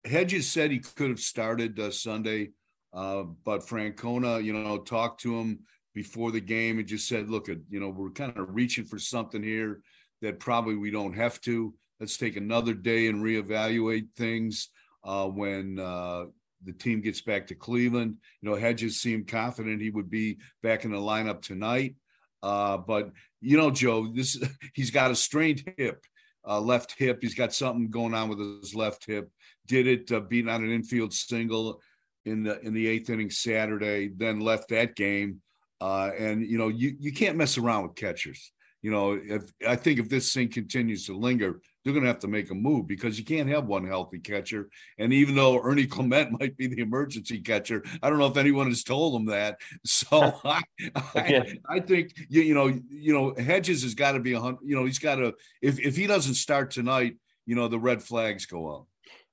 Hedges 0.08 0.50
said 0.50 0.70
he 0.70 0.78
could 0.78 1.10
have 1.10 1.20
started 1.20 1.78
uh, 1.80 1.90
Sunday, 1.90 2.50
uh, 2.92 3.24
but 3.44 3.66
Francona, 3.66 4.42
you 4.42 4.52
know, 4.52 4.78
talked 4.78 5.20
to 5.22 5.38
him 5.38 5.60
before 5.94 6.30
the 6.30 6.40
game 6.40 6.78
and 6.78 6.86
just 6.86 7.08
said, 7.08 7.28
look, 7.28 7.48
you 7.48 7.80
know, 7.80 7.88
we're 7.88 8.10
kind 8.10 8.36
of 8.36 8.54
reaching 8.54 8.84
for 8.84 8.98
something 8.98 9.42
here 9.42 9.80
that 10.22 10.38
probably 10.38 10.76
we 10.76 10.90
don't 10.90 11.14
have 11.14 11.40
to. 11.40 11.74
Let's 11.98 12.16
take 12.16 12.36
another 12.36 12.74
day 12.74 13.08
and 13.08 13.22
reevaluate 13.22 14.08
things 14.16 14.68
uh, 15.04 15.26
when 15.26 15.78
uh, 15.78 16.26
the 16.66 16.72
team 16.72 17.00
gets 17.00 17.22
back 17.22 17.46
to 17.46 17.54
Cleveland. 17.54 18.16
You 18.40 18.50
know, 18.50 18.56
Hedges 18.56 19.00
seemed 19.00 19.28
confident 19.28 19.80
he 19.80 19.90
would 19.90 20.10
be 20.10 20.38
back 20.62 20.84
in 20.84 20.90
the 20.90 20.98
lineup 20.98 21.40
tonight. 21.40 21.96
Uh, 22.42 22.76
but 22.76 23.12
you 23.40 23.56
know, 23.56 23.70
Joe, 23.70 24.12
this 24.12 24.38
he's 24.74 24.90
got 24.90 25.10
a 25.10 25.16
strained 25.16 25.64
hip, 25.78 26.04
uh, 26.46 26.60
left 26.60 26.94
hip. 26.98 27.18
He's 27.22 27.34
got 27.34 27.54
something 27.54 27.90
going 27.90 28.14
on 28.14 28.28
with 28.28 28.38
his 28.38 28.74
left 28.74 29.06
hip. 29.06 29.30
Did 29.66 29.86
it 29.86 30.12
uh, 30.12 30.20
beating 30.20 30.50
on 30.50 30.62
an 30.62 30.70
infield 30.70 31.14
single 31.14 31.80
in 32.24 32.42
the 32.42 32.60
in 32.60 32.74
the 32.74 32.86
eighth 32.86 33.08
inning 33.08 33.30
Saturday. 33.30 34.08
Then 34.08 34.40
left 34.40 34.68
that 34.68 34.96
game 34.96 35.40
uh, 35.80 36.10
and 36.18 36.46
you 36.46 36.58
know, 36.58 36.68
you 36.68 36.96
you 36.98 37.12
can't 37.12 37.36
mess 37.36 37.58
around 37.58 37.84
with 37.84 37.96
catchers. 37.96 38.52
you 38.82 38.90
know, 38.90 39.18
if 39.22 39.52
I 39.66 39.76
think 39.76 39.98
if 39.98 40.08
this 40.08 40.32
thing 40.32 40.48
continues 40.48 41.06
to 41.06 41.16
linger, 41.16 41.60
they're 41.86 41.92
going 41.92 42.02
to 42.02 42.10
have 42.10 42.18
to 42.18 42.26
make 42.26 42.50
a 42.50 42.54
move 42.54 42.88
because 42.88 43.16
you 43.16 43.24
can't 43.24 43.48
have 43.48 43.66
one 43.66 43.86
healthy 43.86 44.18
catcher. 44.18 44.68
And 44.98 45.12
even 45.12 45.36
though 45.36 45.62
Ernie 45.62 45.86
Clement 45.86 46.32
might 46.40 46.56
be 46.56 46.66
the 46.66 46.80
emergency 46.80 47.38
catcher, 47.38 47.84
I 48.02 48.10
don't 48.10 48.18
know 48.18 48.26
if 48.26 48.36
anyone 48.36 48.66
has 48.66 48.82
told 48.82 49.14
him 49.14 49.26
that. 49.26 49.60
So 49.84 50.40
I, 50.44 50.62
I, 50.96 51.58
I, 51.68 51.80
think 51.80 52.14
you, 52.28 52.42
you 52.42 52.54
know, 52.54 52.66
you 52.90 53.12
know, 53.12 53.34
Hedges 53.38 53.82
has 53.84 53.94
got 53.94 54.12
to 54.12 54.20
be 54.20 54.32
a 54.32 54.40
hundred. 54.40 54.60
You 54.64 54.74
know, 54.74 54.84
he's 54.84 54.98
got 54.98 55.16
to 55.16 55.34
if 55.62 55.78
if 55.78 55.96
he 55.96 56.06
doesn't 56.06 56.34
start 56.34 56.72
tonight, 56.72 57.16
you 57.46 57.54
know, 57.54 57.68
the 57.68 57.78
red 57.78 58.02
flags 58.02 58.46
go 58.46 58.74
up. 58.74 58.86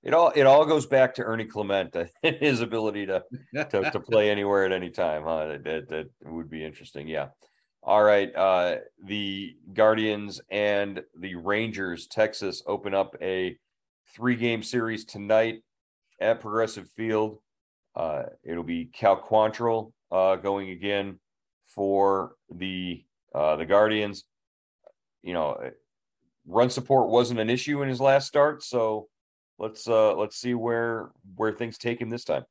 It 0.04 0.14
all 0.14 0.32
it 0.36 0.44
all 0.44 0.66
goes 0.66 0.86
back 0.86 1.16
to 1.16 1.24
Ernie 1.24 1.46
Clement 1.46 1.96
and 1.96 2.36
his 2.36 2.62
ability 2.62 3.08
to 3.08 3.24
to, 3.56 3.90
to 3.92 4.00
play 4.00 4.30
anywhere 4.30 4.66
at 4.66 4.72
any 4.72 4.92
time. 4.92 5.24
Huh? 5.24 5.58
That, 5.64 5.90
that 5.90 6.10
would 6.24 6.50
be 6.50 6.64
interesting. 6.64 7.08
Yeah. 7.08 7.30
All 7.86 8.02
right. 8.02 8.34
Uh, 8.34 8.78
the 9.04 9.58
Guardians 9.74 10.40
and 10.50 11.04
the 11.20 11.36
Rangers, 11.36 12.08
Texas, 12.08 12.64
open 12.66 12.94
up 12.94 13.18
a 13.22 13.58
three 14.16 14.38
game 14.38 14.64
series 14.64 15.04
tonight 15.04 15.64
at 16.22 16.40
Progressive 16.40 16.90
Field. 16.96 17.40
Uh, 17.94 18.24
it'll 18.42 18.64
be 18.64 18.86
Cal 18.86 19.22
Quantrill 19.22 19.92
uh, 20.14 20.38
going 20.38 20.70
again 20.70 21.20
for 21.76 22.36
the 22.50 23.04
uh, 23.36 23.58
the 23.58 23.66
Guardians. 23.66 24.24
You 25.22 25.34
know, 25.34 25.72
run 26.48 26.70
support 26.70 27.10
wasn't 27.10 27.42
an 27.42 27.50
issue 27.50 27.82
in 27.82 27.90
his 27.90 28.00
last 28.00 28.28
start, 28.28 28.64
so 28.64 29.10
let's 29.60 29.90
uh, 29.90 30.16
let's 30.16 30.38
see 30.38 30.54
where 30.54 31.12
where 31.36 31.52
things 31.52 31.78
take 31.78 32.00
him 32.00 32.10
this 32.10 32.24
time. 32.24 32.46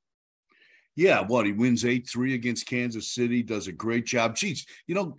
Yeah, 0.94 1.20
what 1.20 1.46
he 1.46 1.52
wins 1.52 1.84
eight 1.84 2.08
three 2.08 2.34
against 2.34 2.66
Kansas 2.66 3.10
City, 3.10 3.42
does 3.42 3.66
a 3.66 3.72
great 3.72 4.04
job. 4.04 4.36
Geez, 4.36 4.66
you 4.86 4.94
know, 4.94 5.18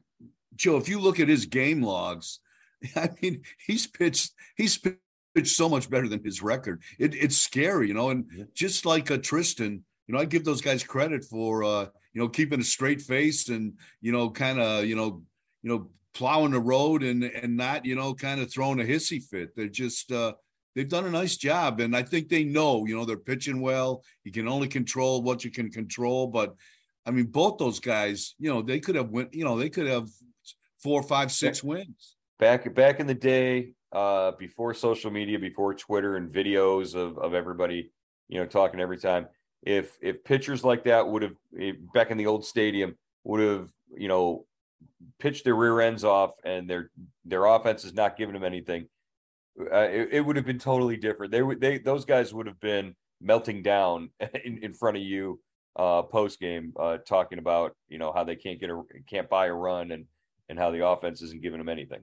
Joe, 0.56 0.78
if 0.78 0.88
you 0.88 1.00
look 1.00 1.20
at 1.20 1.28
his 1.28 1.46
game 1.46 1.82
logs, 1.82 2.40
I 2.96 3.10
mean, 3.22 3.42
he's 3.66 3.88
pitched 3.88 4.34
he's 4.56 4.78
pitched 4.78 5.56
so 5.56 5.70
much 5.70 5.90
better 5.90 6.08
than 6.08 6.24
his 6.24 6.42
record. 6.42 6.84
It, 7.00 7.16
it's 7.16 7.38
scary, 7.38 7.88
you 7.88 7.94
know. 7.94 8.10
And 8.10 8.26
yeah. 8.36 8.44
just 8.54 8.86
like 8.86 9.10
a 9.10 9.16
uh, 9.16 9.18
Triston, 9.18 9.82
you 10.08 10.14
know, 10.14 10.20
I 10.20 10.26
give 10.26 10.46
those 10.46 10.62
guys 10.62 10.84
credit 10.84 11.24
for 11.24 11.64
uh, 11.64 11.86
you 12.14 12.22
know 12.22 12.30
keeping 12.30 12.60
a 12.60 12.64
straight 12.64 13.02
face 13.02 13.50
and 13.50 13.74
you 14.02 14.12
know 14.12 14.30
kind 14.30 14.60
of 14.60 14.86
you 14.86 14.96
know 14.96 15.24
you 15.62 15.70
know 15.70 15.90
plowing 16.14 16.52
the 16.52 16.60
road 16.60 17.04
and 17.04 17.24
and 17.24 17.58
not 17.58 17.86
you 17.86 17.96
know 17.96 18.14
kind 18.14 18.40
of 18.40 18.52
throwing 18.52 18.80
a 18.80 18.84
hissy 18.84 19.22
fit. 19.22 19.56
They're 19.56 19.68
just 19.68 20.12
uh, 20.12 20.34
they've 20.76 20.90
done 20.90 21.06
a 21.06 21.12
nice 21.12 21.38
job, 21.38 21.80
and 21.80 21.96
I 21.96 22.04
think 22.04 22.30
they 22.30 22.44
know 22.44 22.86
you 22.86 22.96
know 22.96 23.06
they're 23.06 23.18
pitching 23.18 23.62
well. 23.62 24.04
You 24.24 24.32
can 24.32 24.48
only 24.48 24.68
control 24.68 25.22
what 25.22 25.44
you 25.44 25.52
can 25.52 25.70
control, 25.70 26.28
but 26.28 26.56
I 27.06 27.12
mean, 27.12 27.26
both 27.26 27.58
those 27.58 27.80
guys, 27.80 28.36
you 28.40 28.50
know, 28.50 28.62
they 28.62 28.80
could 28.80 28.96
have 28.96 29.10
went, 29.10 29.34
you 29.34 29.44
know, 29.44 29.58
they 29.58 29.70
could 29.70 29.88
have 29.88 30.10
four, 30.82 31.04
five, 31.04 31.32
six 31.32 31.64
wins. 31.64 32.16
Back 32.40 32.74
back 32.74 33.00
in 33.00 33.08
the 33.08 33.14
day, 33.14 33.74
uh, 33.92 34.32
before 34.32 34.74
social 34.74 35.12
media, 35.12 35.38
before 35.38 35.74
Twitter 35.74 36.18
and 36.18 36.32
videos 36.32 36.96
of, 36.96 37.18
of 37.18 37.34
everybody, 37.34 37.92
you 38.28 38.40
know, 38.40 38.46
talking 38.46 38.80
every 38.80 38.98
time. 38.98 39.28
If 39.62 39.98
if 40.02 40.24
pitchers 40.24 40.64
like 40.64 40.84
that 40.86 41.08
would 41.08 41.22
have 41.22 41.36
eh, 41.60 41.74
back 41.94 42.12
in 42.12 42.18
the 42.18 42.26
old 42.26 42.46
stadium 42.46 42.98
would 43.24 43.40
have, 43.40 43.70
you 43.96 44.08
know, 44.08 44.46
pitched 45.20 45.46
their 45.46 45.56
rear 45.56 45.80
ends 45.80 46.04
off 46.04 46.32
and 46.44 46.70
their 46.70 46.90
their 47.24 47.46
offense 47.46 47.86
is 47.86 47.94
not 47.94 48.18
giving 48.18 48.34
them 48.34 48.44
anything, 48.44 48.88
uh, 49.60 49.88
it, 49.90 50.10
it, 50.12 50.22
would 50.22 50.36
have 50.36 50.46
been 50.46 50.60
totally 50.60 50.98
different. 50.98 51.32
They 51.32 51.42
would 51.44 51.62
they 51.62 51.78
those 51.78 52.06
guys 52.06 52.34
would 52.34 52.48
have 52.48 52.60
been 52.60 52.96
melting 53.22 53.64
down 53.64 54.10
in, 54.44 54.60
in 54.64 54.74
front 54.74 54.98
of 54.98 55.04
you 55.04 55.40
uh 55.76 56.04
post 56.04 56.40
game 56.40 56.72
uh 56.80 56.98
talking 56.98 57.40
about 57.40 57.76
you 57.88 57.98
know 57.98 58.12
how 58.14 58.24
they 58.24 58.36
can't 58.36 58.60
get 58.60 58.70
a 58.70 58.84
can't 59.10 59.28
buy 59.28 59.48
a 59.48 59.54
run 59.54 59.90
and 59.90 60.06
and 60.50 60.60
how 60.60 60.70
the 60.70 60.86
offense 60.86 61.22
isn't 61.22 61.42
giving 61.42 61.60
them 61.60 61.70
anything. 61.70 62.02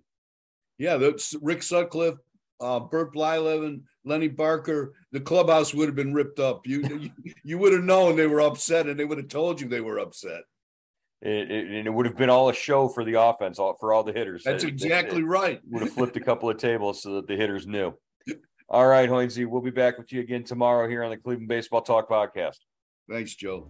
Yeah, 0.78 0.96
that's 0.96 1.34
Rick 1.42 1.62
Sutcliffe, 1.62 2.18
uh, 2.60 2.80
Bert 2.80 3.14
Blyleven, 3.14 3.82
Lenny 4.04 4.28
Barker. 4.28 4.94
The 5.12 5.20
clubhouse 5.20 5.74
would 5.74 5.88
have 5.88 5.96
been 5.96 6.14
ripped 6.14 6.40
up. 6.40 6.66
You 6.66 6.82
you, 7.24 7.32
you 7.44 7.58
would 7.58 7.72
have 7.72 7.84
known 7.84 8.16
they 8.16 8.26
were 8.26 8.40
upset, 8.40 8.86
and 8.86 8.98
they 8.98 9.04
would 9.04 9.18
have 9.18 9.28
told 9.28 9.60
you 9.60 9.68
they 9.68 9.80
were 9.80 9.98
upset. 9.98 10.42
It, 11.22 11.50
it, 11.50 11.86
it 11.86 11.90
would 11.90 12.06
have 12.06 12.16
been 12.16 12.30
all 12.30 12.48
a 12.48 12.54
show 12.54 12.88
for 12.88 13.04
the 13.04 13.20
offense, 13.20 13.58
all, 13.58 13.76
for 13.78 13.92
all 13.92 14.02
the 14.02 14.12
hitters. 14.12 14.42
That's 14.42 14.64
exactly 14.64 15.22
right. 15.22 15.60
Would 15.70 15.82
have 15.82 15.92
flipped 15.92 16.16
a 16.16 16.20
couple 16.20 16.48
of 16.48 16.56
tables 16.56 17.02
so 17.02 17.16
that 17.16 17.26
the 17.28 17.36
hitters 17.36 17.66
knew. 17.66 17.92
All 18.68 18.86
right, 18.86 19.08
Hoynesy, 19.08 19.46
we'll 19.46 19.60
be 19.60 19.70
back 19.70 19.98
with 19.98 20.12
you 20.12 20.20
again 20.20 20.44
tomorrow 20.44 20.88
here 20.88 21.02
on 21.02 21.10
the 21.10 21.16
Cleveland 21.16 21.48
Baseball 21.48 21.82
Talk 21.82 22.08
podcast. 22.08 22.56
Thanks, 23.10 23.34
Joe. 23.34 23.68